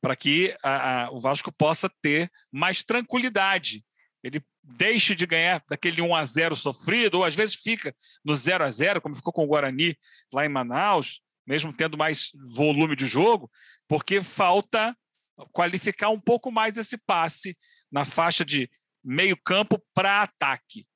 [0.00, 3.84] Para que a, a, o Vasco possa ter mais tranquilidade.
[4.22, 8.64] Ele deixe de ganhar daquele 1 a 0 sofrido, ou às vezes fica no 0
[8.64, 9.96] a 0 como ficou com o Guarani
[10.32, 13.50] lá em Manaus, mesmo tendo mais volume de jogo,
[13.88, 14.96] porque falta
[15.52, 17.56] qualificar um pouco mais esse passe
[17.90, 18.70] na faixa de
[19.02, 20.86] meio campo para ataque.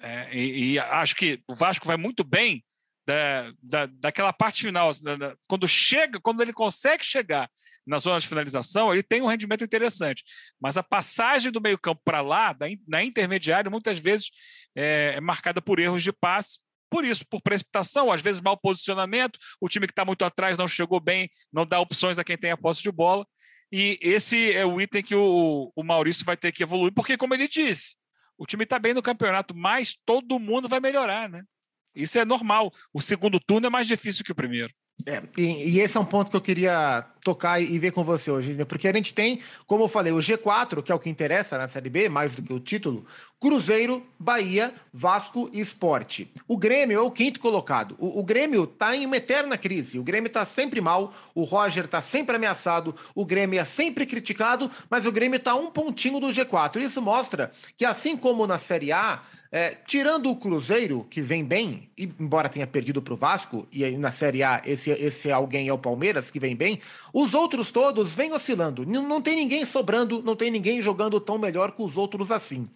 [0.00, 2.64] É, e, e, acho que o Vasco vai muito bem
[3.06, 4.92] da, da, daquela parte final.
[5.02, 7.48] Da, da, quando chega, quando ele consegue chegar
[7.86, 10.24] na zona de finalização, ele tem um rendimento interessante.
[10.60, 14.30] Mas a passagem do meio campo para lá, da, na intermediária, muitas vezes
[14.76, 16.58] é, é marcada por erros de passe
[16.92, 20.68] por isso, por precipitação, às vezes mau posicionamento, o time que está muito atrás não
[20.68, 23.26] chegou bem, não dá opções a quem tem a posse de bola.
[23.72, 27.32] E esse é o item que o, o Maurício vai ter que evoluir, porque, como
[27.32, 27.96] ele disse,
[28.36, 31.42] o time está bem no campeonato, mas todo mundo vai melhorar, né?
[31.94, 32.70] Isso é normal.
[32.92, 34.72] O segundo turno é mais difícil que o primeiro.
[35.06, 38.30] É, e, e, esse é um ponto que eu queria tocar e, ver com você
[38.30, 41.56] hoje, porque a gente tem, como eu falei, o G4, que é o que interessa
[41.56, 43.06] na Série B, mais do que o título,
[43.40, 46.30] Cruzeiro, Bahia, Vasco e Esporte.
[46.48, 47.96] O Grêmio é o quinto colocado.
[47.98, 51.84] O, o Grêmio está em uma eterna crise, o Grêmio está sempre mal, o Roger
[51.84, 56.28] está sempre ameaçado, o Grêmio é sempre criticado, mas o Grêmio está um pontinho do
[56.28, 56.80] G4.
[56.80, 61.90] Isso mostra que, assim como na Série A, é, tirando o Cruzeiro, que vem bem,
[61.98, 65.72] embora tenha perdido para o Vasco, e aí na Série A esse, esse alguém é
[65.72, 66.80] o Palmeiras, que vem bem,
[67.12, 68.86] os outros todos vêm oscilando.
[68.86, 72.68] Não, tem ninguém sobrando, não tem ninguém jogando tão melhor que os outros assim.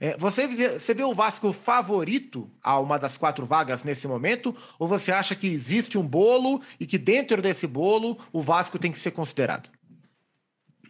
[0.00, 4.56] É, você, vê, você vê o Vasco favorito a uma das quatro vagas nesse momento?
[4.78, 8.90] Ou você acha que existe um bolo e que dentro desse bolo o Vasco tem
[8.90, 9.68] que ser considerado?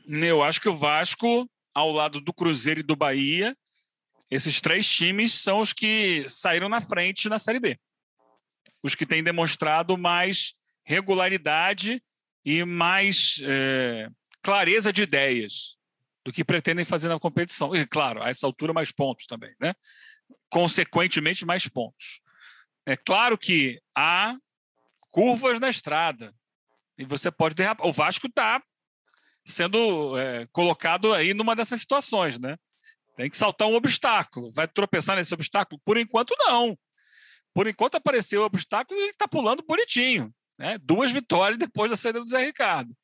[0.07, 3.57] Eu acho que o Vasco, ao lado do Cruzeiro e do Bahia,
[4.31, 7.79] esses três times são os que saíram na frente na Série B.
[8.83, 12.03] Os que têm demonstrado mais regularidade
[12.45, 14.09] e mais é,
[14.43, 15.77] clareza de ideias.
[16.25, 17.75] do que pretendem fazer na competição.
[17.75, 19.75] E, claro, a essa altura, mais pontos também, né?
[20.49, 22.21] Consequentemente, mais pontos.
[22.87, 24.37] É claro que há
[25.11, 26.33] curvas na estrada
[26.97, 27.87] e você pode derrapar.
[27.87, 28.63] O Vasco está
[29.45, 32.57] sendo é, colocado aí numa dessas situações, né?
[33.17, 34.51] Tem que saltar um obstáculo.
[34.53, 35.81] Vai tropeçar nesse obstáculo?
[35.85, 36.79] Por enquanto, não.
[37.53, 40.33] Por enquanto apareceu o obstáculo ele está pulando bonitinho.
[40.63, 40.79] Né?
[40.81, 42.97] Duas vitórias depois da saída do Zé Ricardo.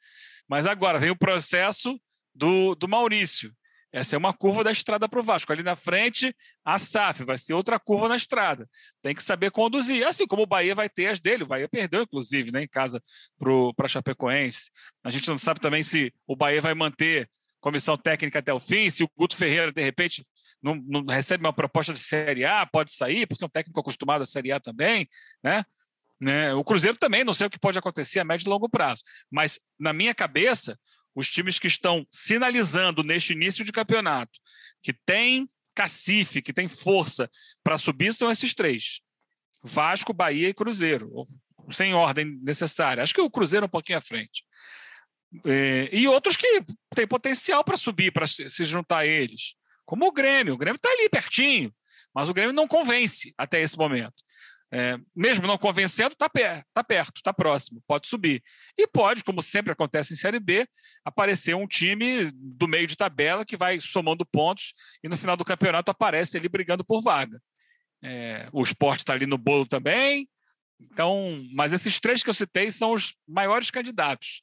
[0.49, 2.01] Mas agora vem o processo
[2.33, 3.53] do, do Maurício.
[3.91, 5.51] Essa é uma curva da estrada para o Vasco.
[5.51, 6.33] Ali na frente,
[6.65, 8.69] a SAF vai ser outra curva na estrada.
[9.03, 10.07] Tem que saber conduzir.
[10.07, 11.43] Assim como o Bahia vai ter as dele.
[11.43, 13.03] O Bahia perdeu, inclusive, né, em casa
[13.37, 14.71] para a Chapecoense.
[15.03, 17.29] A gente não sabe também se o Bahia vai manter
[17.61, 20.25] comissão técnica até o fim, se o Guto Ferreira, de repente,
[20.63, 24.23] não, não, recebe uma proposta de Série A, pode sair, porque é um técnico acostumado
[24.23, 25.09] a Série A também,
[25.43, 25.65] né?
[26.21, 26.53] Né?
[26.55, 29.03] O Cruzeiro também, não sei o que pode acontecer a médio e longo prazo.
[29.31, 30.79] Mas, na minha cabeça,
[31.15, 34.39] os times que estão sinalizando neste início de campeonato
[34.83, 37.31] que tem cacife, que tem força
[37.63, 39.01] para subir, são esses três:
[39.63, 41.11] Vasco, Bahia e Cruzeiro,
[41.71, 43.03] sem ordem necessária.
[43.03, 44.45] Acho que o Cruzeiro é um pouquinho à frente.
[45.45, 46.63] É, e outros que
[46.95, 49.55] têm potencial para subir, para se, juntar a eles,
[49.85, 50.55] como o Grêmio.
[50.55, 51.73] O Grêmio está ali pertinho,
[52.15, 54.15] mas o Grêmio não convence até esse momento.
[54.71, 58.43] É, mesmo não convencendo, está per tá perto, está próximo, pode subir.
[58.77, 60.69] E pode, como sempre acontece em Série B,
[61.05, 65.45] aparecer um time do meio de tabela que vai somando pontos e no final do
[65.45, 67.41] campeonato aparece ali brigando por vaga.
[68.03, 70.29] É, o esporte está ali no bolo também.
[70.81, 74.43] Então, mas esses três que eu citei são os maiores candidatos,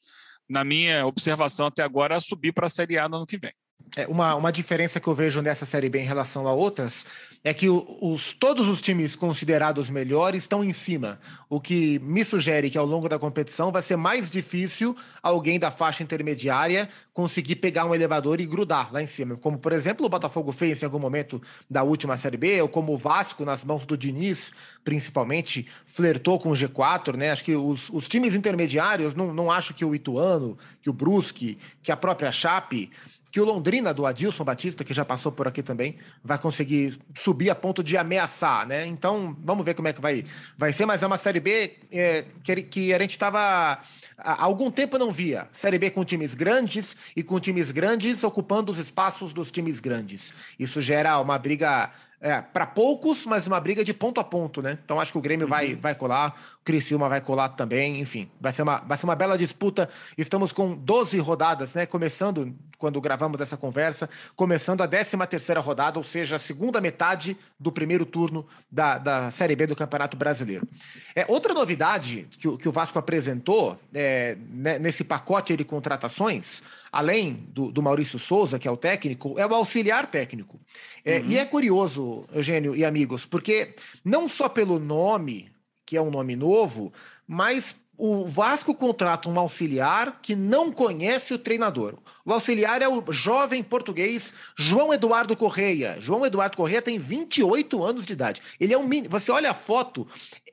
[0.49, 3.53] na minha observação até agora, a subir para a Série A no ano que vem.
[3.95, 7.05] É, uma, uma diferença que eu vejo nessa Série B em relação a outras
[7.45, 12.71] é que os, todos os times considerados melhores estão em cima, o que me sugere
[12.71, 17.85] que ao longo da competição vai ser mais difícil alguém da faixa intermediária conseguir pegar
[17.85, 20.97] um elevador e grudar lá em cima, como por exemplo o Botafogo fez em algum
[20.97, 24.51] momento da última Série B, ou como o Vasco, nas mãos do Diniz,
[24.83, 27.29] principalmente, flertou com o G4, né?
[27.29, 31.59] Acho que os, os times intermediários, não, não acho que o Ituano, que o Brusque,
[31.83, 32.89] que a própria Chape
[33.35, 37.49] que o Londrina do Adilson Batista, que já passou por aqui também, vai conseguir subir
[37.49, 38.87] a ponto de ameaçar, né?
[38.87, 40.23] Então, vamos ver como é que vai,
[40.57, 43.81] vai ser, mas é uma Série B é, que, que a gente estava
[44.17, 45.49] há algum tempo não via.
[45.51, 50.33] Série B com times grandes e com times grandes ocupando os espaços dos times grandes.
[50.57, 54.77] Isso gera uma briga é, para poucos, mas uma briga de ponto a ponto, né?
[54.83, 55.49] Então acho que o Grêmio uhum.
[55.49, 59.15] vai, vai colar, o Criciúma vai colar também, enfim, vai ser, uma, vai ser uma
[59.15, 59.89] bela disputa.
[60.17, 61.85] Estamos com 12 rodadas, né?
[61.85, 67.37] Começando, quando gravamos essa conversa, começando a 13 terceira rodada, ou seja, a segunda metade
[67.59, 70.67] do primeiro turno da, da Série B do Campeonato Brasileiro.
[71.15, 76.61] É, outra novidade que, o, que o Vasco apresentou é, né, nesse pacote de contratações,
[76.91, 80.59] além do, do, Maurício Souza, que é o técnico, é o auxiliar técnico.
[81.03, 81.25] É, uhum.
[81.25, 85.51] E é curioso, Eugênio e amigos, porque não só pelo nome,
[85.85, 86.91] que é um nome novo,
[87.27, 91.95] mas o Vasco contrata um auxiliar que não conhece o treinador.
[92.25, 95.97] O auxiliar é o jovem português João Eduardo Correia.
[95.99, 98.41] João Eduardo Correia tem 28 anos de idade.
[98.59, 100.07] Ele é um você olha a foto,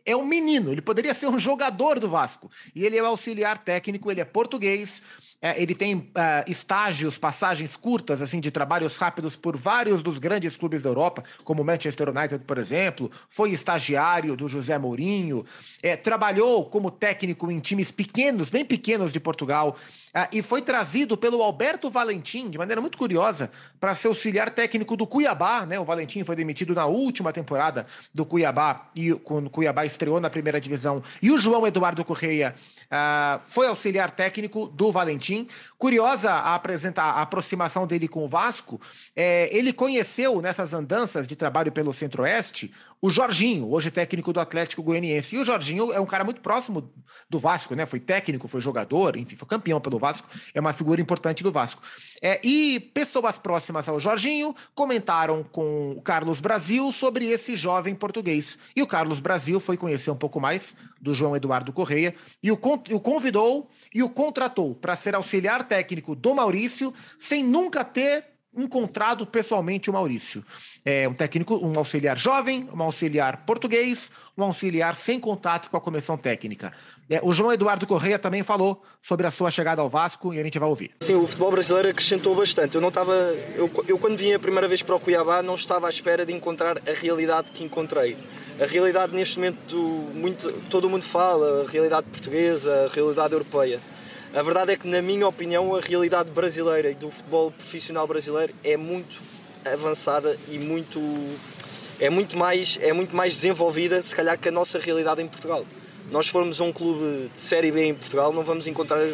[0.04, 2.50] é um menino, ele poderia ser um jogador do Vasco.
[2.74, 5.02] E ele é o auxiliar técnico, ele é português,
[5.42, 6.10] é, ele tem uh,
[6.46, 11.64] estágios, passagens curtas, assim, de trabalhos rápidos por vários dos grandes clubes da Europa, como
[11.64, 13.10] Manchester United, por exemplo.
[13.28, 15.44] Foi estagiário do José Mourinho.
[15.82, 19.76] É, trabalhou como técnico em times pequenos, bem pequenos de Portugal.
[20.14, 23.50] Uh, e foi trazido pelo Alberto Valentim, de maneira muito curiosa,
[23.80, 25.66] para ser auxiliar técnico do Cuiabá.
[25.66, 25.80] Né?
[25.80, 30.30] O Valentim foi demitido na última temporada do Cuiabá, e quando o Cuiabá estreou na
[30.30, 31.02] primeira divisão.
[31.20, 32.54] E o João Eduardo Correia
[32.92, 35.31] uh, foi auxiliar técnico do Valentim.
[35.78, 38.80] Curiosa a, apresentar, a aproximação dele com o Vasco.
[39.14, 42.72] É, ele conheceu nessas andanças de trabalho pelo Centro-Oeste
[43.04, 45.34] o Jorginho, hoje técnico do Atlético Goianiense.
[45.34, 46.88] E o Jorginho é um cara muito próximo
[47.28, 47.84] do Vasco, né?
[47.84, 51.82] Foi técnico, foi jogador, enfim, foi campeão pelo Vasco, é uma figura importante do Vasco.
[52.22, 58.56] É, e pessoas próximas ao Jorginho comentaram com o Carlos Brasil sobre esse jovem português.
[58.76, 62.54] E o Carlos Brasil foi conhecer um pouco mais do João Eduardo Correia e o,
[62.54, 69.26] o convidou e o contratou para ser auxiliar técnico do Maurício, sem nunca ter encontrado
[69.26, 70.44] pessoalmente o Maurício.
[70.84, 75.80] É um técnico, um auxiliar jovem, um auxiliar português, um auxiliar sem contato com a
[75.80, 76.72] comissão técnica.
[77.08, 80.42] É, o João Eduardo Correia também falou sobre a sua chegada ao Vasco e a
[80.42, 80.92] gente vai ouvir.
[81.00, 82.74] Sim, o futebol brasileiro acrescentou bastante.
[82.74, 83.12] Eu não estava,
[83.54, 86.32] eu, eu quando vim a primeira vez para o Cuiabá não estava à espera de
[86.32, 88.16] encontrar a realidade que encontrei.
[88.60, 89.76] A realidade neste momento
[90.14, 93.80] muito todo mundo fala, a realidade portuguesa, a realidade europeia
[94.34, 98.54] A verdade é que, na minha opinião, a realidade brasileira e do futebol profissional brasileiro
[98.64, 99.20] é muito
[99.62, 100.98] avançada e muito
[102.00, 105.66] é muito mais é muito mais desenvolvida, se calhar, que a nossa realidade em Portugal.
[106.10, 109.06] Nós formos a um clube de série B em Portugal, não vamos encontrar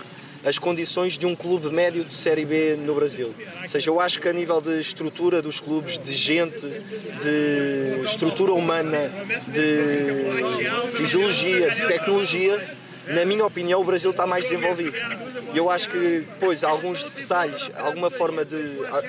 [0.45, 3.35] as condições de um clube médio de Série B no Brasil.
[3.63, 8.53] Ou seja, eu acho que a nível de estrutura dos clubes, de gente, de estrutura
[8.53, 9.11] humana,
[9.49, 12.78] de fisiologia, de tecnologia,
[13.09, 14.97] na minha opinião, o Brasil está mais desenvolvido.
[15.53, 18.57] E eu acho que depois alguns detalhes, alguma forma de.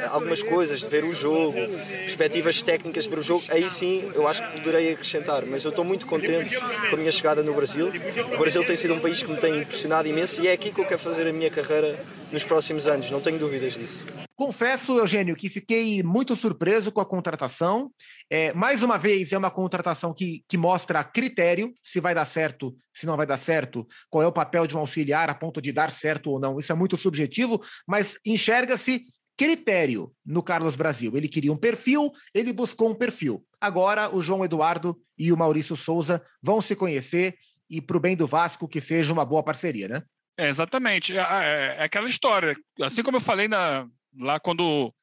[0.10, 4.41] algumas coisas, de ver o jogo, perspectivas técnicas ver o jogo, aí sim eu acho
[4.41, 5.45] que poderei acrescentar.
[5.45, 6.58] Mas eu estou muito contente
[6.89, 7.91] com a minha chegada no Brasil.
[8.34, 10.80] O Brasil tem sido um país que me tem impressionado imenso e é aqui que
[10.80, 12.00] eu quero fazer a minha carreira
[12.32, 14.29] nos próximos anos, não tenho dúvidas disso.
[14.40, 17.92] Confesso, Eugênio, que fiquei muito surpreso com a contratação.
[18.30, 22.74] É, mais uma vez, é uma contratação que, que mostra critério, se vai dar certo,
[22.94, 25.74] se não vai dar certo, qual é o papel de um auxiliar a ponto de
[25.74, 26.58] dar certo ou não.
[26.58, 29.04] Isso é muito subjetivo, mas enxerga-se
[29.36, 31.18] critério no Carlos Brasil.
[31.18, 33.46] Ele queria um perfil, ele buscou um perfil.
[33.60, 37.36] Agora, o João Eduardo e o Maurício Souza vão se conhecer
[37.70, 40.02] e, para o bem do Vasco, que seja uma boa parceria, né?
[40.38, 41.18] É, exatamente.
[41.18, 42.56] É, é, é, aquela história.
[42.82, 43.86] Assim como eu falei na,
[44.20, 44.93] lá quando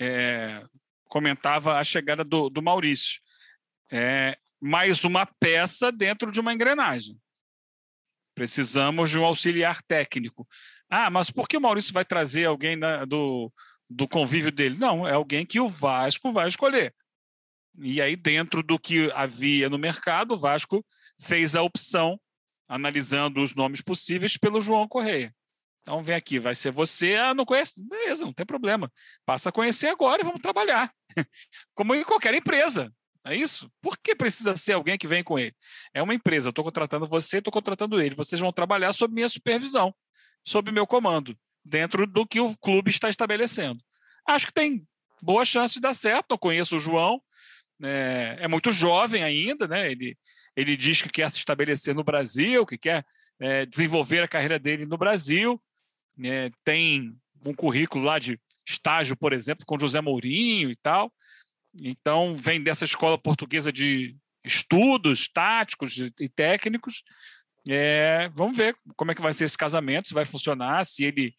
[0.00, 0.64] é,
[1.08, 3.20] comentava a chegada do, do Maurício.
[3.90, 7.20] É, mais uma peça dentro de uma engrenagem.
[8.34, 10.48] Precisamos de um auxiliar técnico.
[10.88, 13.52] Ah, mas por que o Maurício vai trazer alguém na, do,
[13.88, 14.78] do convívio dele?
[14.78, 16.94] Não, é alguém que o Vasco vai escolher.
[17.78, 20.84] E aí, dentro do que havia no mercado, o Vasco
[21.20, 22.18] fez a opção,
[22.68, 25.34] analisando os nomes possíveis, pelo João Correia.
[25.82, 27.72] Então vem aqui, vai ser você, ah, não conhece?
[27.76, 28.90] Beleza, não tem problema.
[29.26, 30.92] Passa a conhecer agora e vamos trabalhar.
[31.74, 32.92] Como em qualquer empresa.
[33.24, 33.70] É isso?
[33.80, 35.54] Por que precisa ser alguém que vem com ele?
[35.94, 38.14] É uma empresa, estou contratando você, estou contratando ele.
[38.14, 39.94] Vocês vão trabalhar sob minha supervisão,
[40.44, 43.80] sob meu comando, dentro do que o clube está estabelecendo.
[44.26, 44.84] Acho que tem
[45.20, 46.32] boa chance de dar certo.
[46.32, 47.20] Eu conheço o João,
[47.82, 49.90] é, é muito jovem ainda, né?
[49.90, 50.16] Ele,
[50.56, 53.04] ele diz que quer se estabelecer no Brasil, que quer
[53.40, 55.60] é, desenvolver a carreira dele no Brasil
[56.24, 57.14] é, tem
[57.46, 61.12] um currículo lá de estágio, por exemplo, com José Mourinho e tal.
[61.80, 67.02] Então, vem dessa escola portuguesa de estudos táticos e técnicos.
[67.68, 71.34] É, vamos ver como é que vai ser esse casamento, se vai funcionar, se ele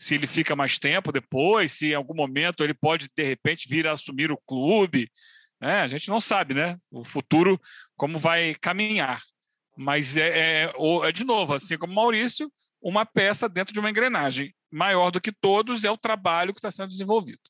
[0.00, 3.84] se ele fica mais tempo depois, se em algum momento ele pode de repente vir
[3.84, 5.10] a assumir o clube.
[5.60, 5.80] Né?
[5.80, 6.78] A gente não sabe, né?
[6.88, 7.60] O futuro
[7.96, 9.20] como vai caminhar.
[9.76, 10.72] Mas é, é,
[11.02, 12.48] é de novo, assim como Maurício,
[12.80, 14.54] uma peça dentro de uma engrenagem.
[14.70, 17.40] Maior do que todos é o trabalho que está sendo desenvolvido.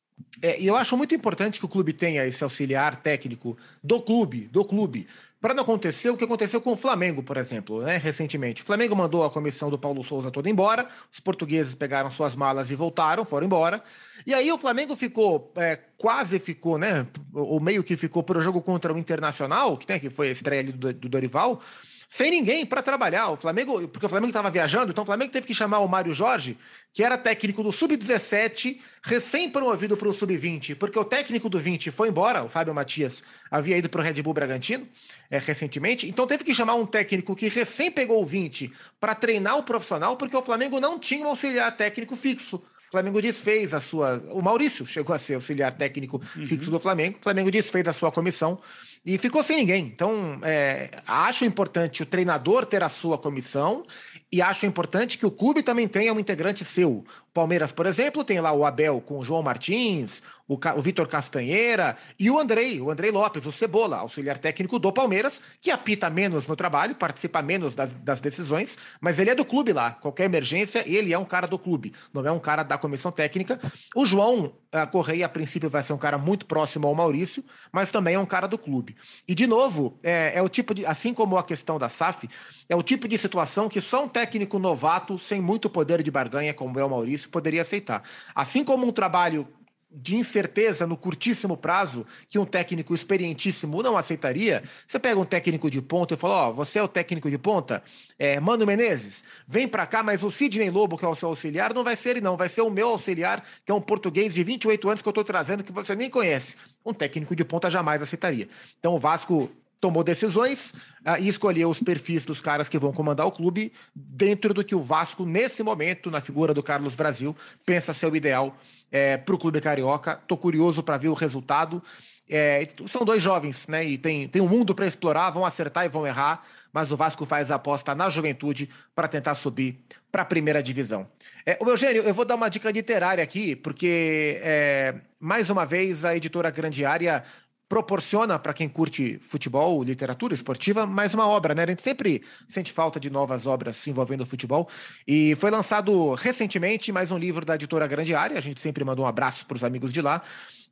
[0.43, 4.49] É, e eu acho muito importante que o clube tenha esse auxiliar técnico do clube,
[4.49, 5.07] do clube,
[5.41, 8.63] para não acontecer o que aconteceu com o Flamengo, por exemplo, né, recentemente.
[8.63, 12.71] O Flamengo mandou a comissão do Paulo Souza toda embora, os portugueses pegaram suas malas
[12.71, 13.83] e voltaram, foram embora.
[14.27, 18.43] E aí o Flamengo ficou, é, quase ficou, né, ou meio que ficou para o
[18.43, 21.61] jogo contra o Internacional, que, né, que foi a estreia do, do Dorival,
[22.09, 23.29] sem ninguém para trabalhar.
[23.29, 26.15] O Flamengo, porque o Flamengo estava viajando, então o Flamengo teve que chamar o Mário
[26.15, 26.57] Jorge,
[26.93, 32.09] que era técnico do Sub-17, recém-promovido para o Sub-20, porque o técnico do 20 foi
[32.09, 34.89] embora, o Fábio Matias havia ido para o Red Bull Bragantino
[35.31, 39.59] é, recentemente, então teve que chamar um técnico que recém pegou o 20 para treinar
[39.59, 42.63] o profissional, porque o Flamengo não tinha um auxiliar técnico fixo.
[42.89, 44.23] O Flamengo desfez a sua.
[44.31, 46.47] O Maurício chegou a ser auxiliar técnico uhum.
[46.47, 47.19] fixo do Flamengo.
[47.21, 48.59] O Flamengo desfez a sua comissão
[49.05, 49.85] e ficou sem ninguém.
[49.85, 53.85] Então, é, acho importante o treinador ter a sua comissão
[54.33, 57.05] e acho importante que o clube também tenha um integrante seu.
[57.39, 61.97] Palmeiras, por exemplo, tem lá o Abel com o João Martins, o, o Vitor Castanheira
[62.19, 66.49] e o Andrei, o Andrei Lopes, o Cebola, auxiliar técnico do Palmeiras, que apita menos
[66.49, 69.93] no trabalho, participa menos das, das decisões, mas ele é do clube lá.
[69.93, 73.61] Qualquer emergência, ele é um cara do clube, não é um cara da comissão técnica.
[73.95, 77.91] O João a Correia, a princípio, vai ser um cara muito próximo ao Maurício, mas
[77.91, 78.97] também é um cara do clube.
[79.27, 80.85] E, de novo, é, é o tipo de.
[80.85, 82.29] Assim como a questão da SAF,
[82.69, 86.53] é o tipo de situação que só um técnico novato, sem muito poder de barganha,
[86.53, 88.03] como é o Maurício, poderia aceitar.
[88.35, 89.47] Assim como um trabalho
[89.91, 95.71] de incerteza no curtíssimo prazo que um técnico experientíssimo não aceitaria, você pega um técnico
[95.71, 97.83] de ponta e fala: Ó, oh, você é o técnico de ponta,
[98.19, 101.73] é, Mano Menezes, vem para cá, mas o Sidney Lobo, que é o seu auxiliar,
[101.73, 104.45] não vai ser ele, não, vai ser o meu auxiliar, que é um português de
[104.45, 106.55] 28 anos que eu estou trazendo, que você nem conhece.
[106.85, 108.49] Um técnico de ponta jamais aceitaria.
[108.79, 109.51] Então o Vasco
[109.81, 110.71] tomou decisões
[111.07, 114.75] uh, e escolheu os perfis dos caras que vão comandar o clube dentro do que
[114.75, 118.57] o Vasco, nesse momento, na figura do Carlos Brasil, pensa ser o ideal
[118.91, 120.19] é, para o clube carioca.
[120.21, 121.83] Estou curioso para ver o resultado.
[122.29, 123.85] É, são dois jovens, né?
[123.85, 127.25] E tem, tem um mundo para explorar, vão acertar e vão errar, mas o Vasco
[127.25, 129.79] faz a aposta na juventude para tentar subir
[130.13, 131.07] para a primeira divisão.
[131.47, 136.05] É, o Eugênio, eu vou dar uma dica literária aqui, porque, é, mais uma vez,
[136.05, 137.25] a editora Grande Área
[137.69, 141.65] proporciona para quem curte futebol, literatura esportiva, mais uma obra, né?
[141.65, 144.69] A gente sempre sente falta de novas obras envolvendo o futebol.
[145.07, 149.03] E foi lançado recentemente mais um livro da editora Grande Área, a gente sempre manda
[149.03, 150.23] um abraço para os amigos de lá,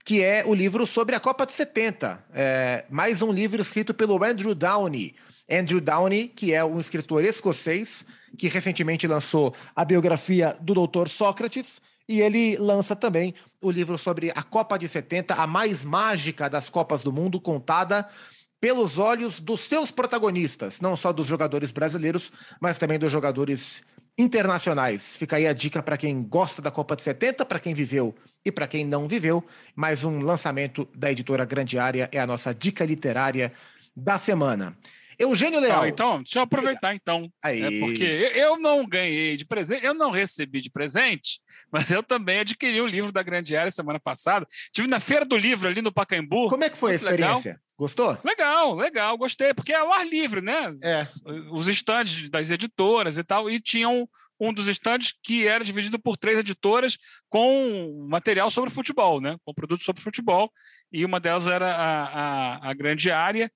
[0.04, 2.24] que é o livro sobre a Copa de 70.
[2.32, 5.14] É, mais um livro escrito pelo Andrew Downey.
[5.50, 8.06] Andrew Downey, que é um escritor escocês,
[8.38, 11.08] que recentemente lançou a biografia do Dr.
[11.08, 16.48] Sócrates, e ele lança também o livro sobre a Copa de 70, a mais mágica
[16.48, 18.08] das Copas do Mundo, contada
[18.60, 23.82] pelos olhos dos seus protagonistas, não só dos jogadores brasileiros, mas também dos jogadores
[24.18, 25.16] internacionais.
[25.16, 28.50] Fica aí a dica para quem gosta da Copa de 70, para quem viveu e
[28.50, 29.44] para quem não viveu.
[29.74, 33.52] Mais um lançamento da editora Grande Área é a nossa dica literária
[33.94, 34.76] da semana.
[35.18, 35.82] Eugênio Leal.
[35.82, 37.30] Ah, então, deixa eu aproveitar então.
[37.42, 37.62] Aí.
[37.62, 41.40] É porque eu não ganhei de presente, eu não recebi de presente,
[41.70, 44.46] mas eu também adquiri um livro da Grande Área semana passada.
[44.72, 46.48] Tive na Feira do Livro ali no Pacaembu.
[46.48, 47.52] Como é que foi a experiência?
[47.52, 47.66] Legal.
[47.78, 48.16] Gostou?
[48.24, 50.72] Legal, legal, gostei, porque é ao ar livre, né?
[50.82, 51.02] É.
[51.50, 54.08] Os estandes das editoras e tal, e tinham
[54.40, 56.96] um dos estandes que era dividido por três editoras
[57.28, 59.36] com material sobre futebol, né?
[59.44, 60.50] Com produtos sobre futebol,
[60.90, 63.50] e uma delas era a, a, a grande área,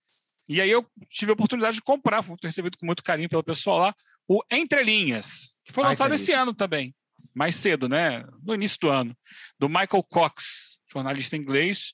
[0.50, 3.78] e aí eu tive a oportunidade de comprar, fui recebido com muito carinho pelo pessoal
[3.78, 3.94] lá,
[4.26, 6.92] o Entre Linhas, que foi lançado esse ano também,
[7.32, 8.24] mais cedo, né?
[8.42, 9.16] No início do ano,
[9.58, 11.92] do Michael Cox, jornalista inglês,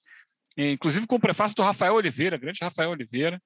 [0.56, 3.38] inclusive com o prefácio do Rafael Oliveira, grande Rafael Oliveira,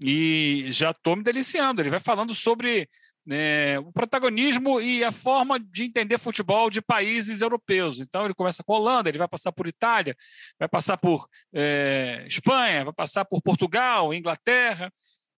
[0.00, 1.82] e já estou me deliciando.
[1.82, 2.88] Ele vai falando sobre
[3.26, 7.98] né, o protagonismo e a forma de entender futebol de países europeus.
[7.98, 10.16] Então, ele começa com a Holanda, ele vai passar por Itália,
[10.58, 14.92] vai passar por é, Espanha, vai passar por Portugal, Inglaterra,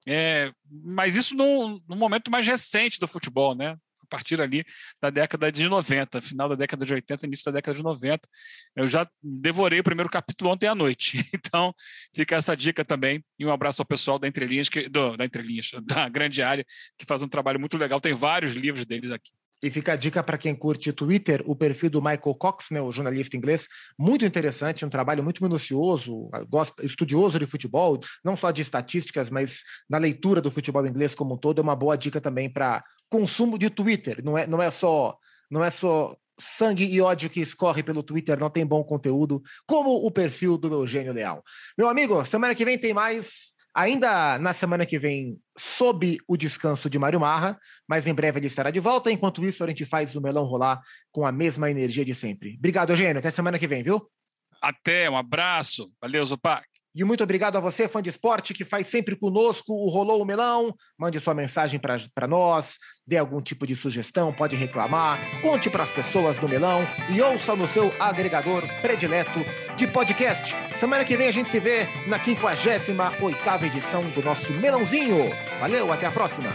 [0.06, 0.52] é,
[0.84, 3.76] mas isso no, no, momento mais recente do futebol, né?
[4.08, 4.64] Partir ali
[5.00, 8.28] da década de 90, final da década de 80, início da década de 90.
[8.76, 11.18] Eu já devorei o primeiro capítulo ontem à noite.
[11.48, 11.72] Então,
[12.14, 13.24] fica essa dica também.
[13.38, 16.64] E um abraço ao pessoal da Entrelinhas, que, do, da Entrelinhas, da grande área,
[16.98, 18.00] que faz um trabalho muito legal.
[18.00, 19.30] Tem vários livros deles aqui.
[19.62, 22.92] E fica a dica para quem curte Twitter, o perfil do Michael Cox, né, o
[22.92, 23.66] jornalista inglês,
[23.98, 29.62] muito interessante, um trabalho muito minucioso, gosta, estudioso de futebol, não só de estatísticas, mas
[29.90, 33.58] na leitura do futebol inglês como um todo, é uma boa dica também para consumo
[33.58, 34.22] de Twitter.
[34.24, 35.18] Não é, não é só
[35.50, 39.90] não é só sangue e ódio que escorre pelo Twitter, não tem bom conteúdo, como
[39.90, 41.42] o perfil do Eugênio Leal.
[41.76, 43.56] Meu amigo, semana que vem tem mais.
[43.74, 48.46] Ainda na semana que vem, sob o descanso de Mário Marra, mas em breve ele
[48.46, 49.10] estará de volta.
[49.10, 50.80] Enquanto isso, a gente faz o melão rolar
[51.12, 52.56] com a mesma energia de sempre.
[52.58, 53.18] Obrigado, Eugênio.
[53.18, 54.10] Até semana que vem, viu?
[54.60, 55.92] Até, um abraço.
[56.00, 56.66] Valeu, Zupac.
[56.98, 60.24] E muito obrigado a você, fã de esporte, que faz sempre conosco o Rolou o
[60.24, 60.74] Melão.
[60.98, 62.76] Mande sua mensagem para nós,
[63.06, 67.54] dê algum tipo de sugestão, pode reclamar, conte para as pessoas do Melão e ouça
[67.54, 69.44] no seu agregador predileto
[69.76, 70.56] de podcast.
[70.76, 75.30] Semana que vem a gente se vê na 58 edição do nosso Melãozinho.
[75.60, 76.50] Valeu, até a próxima!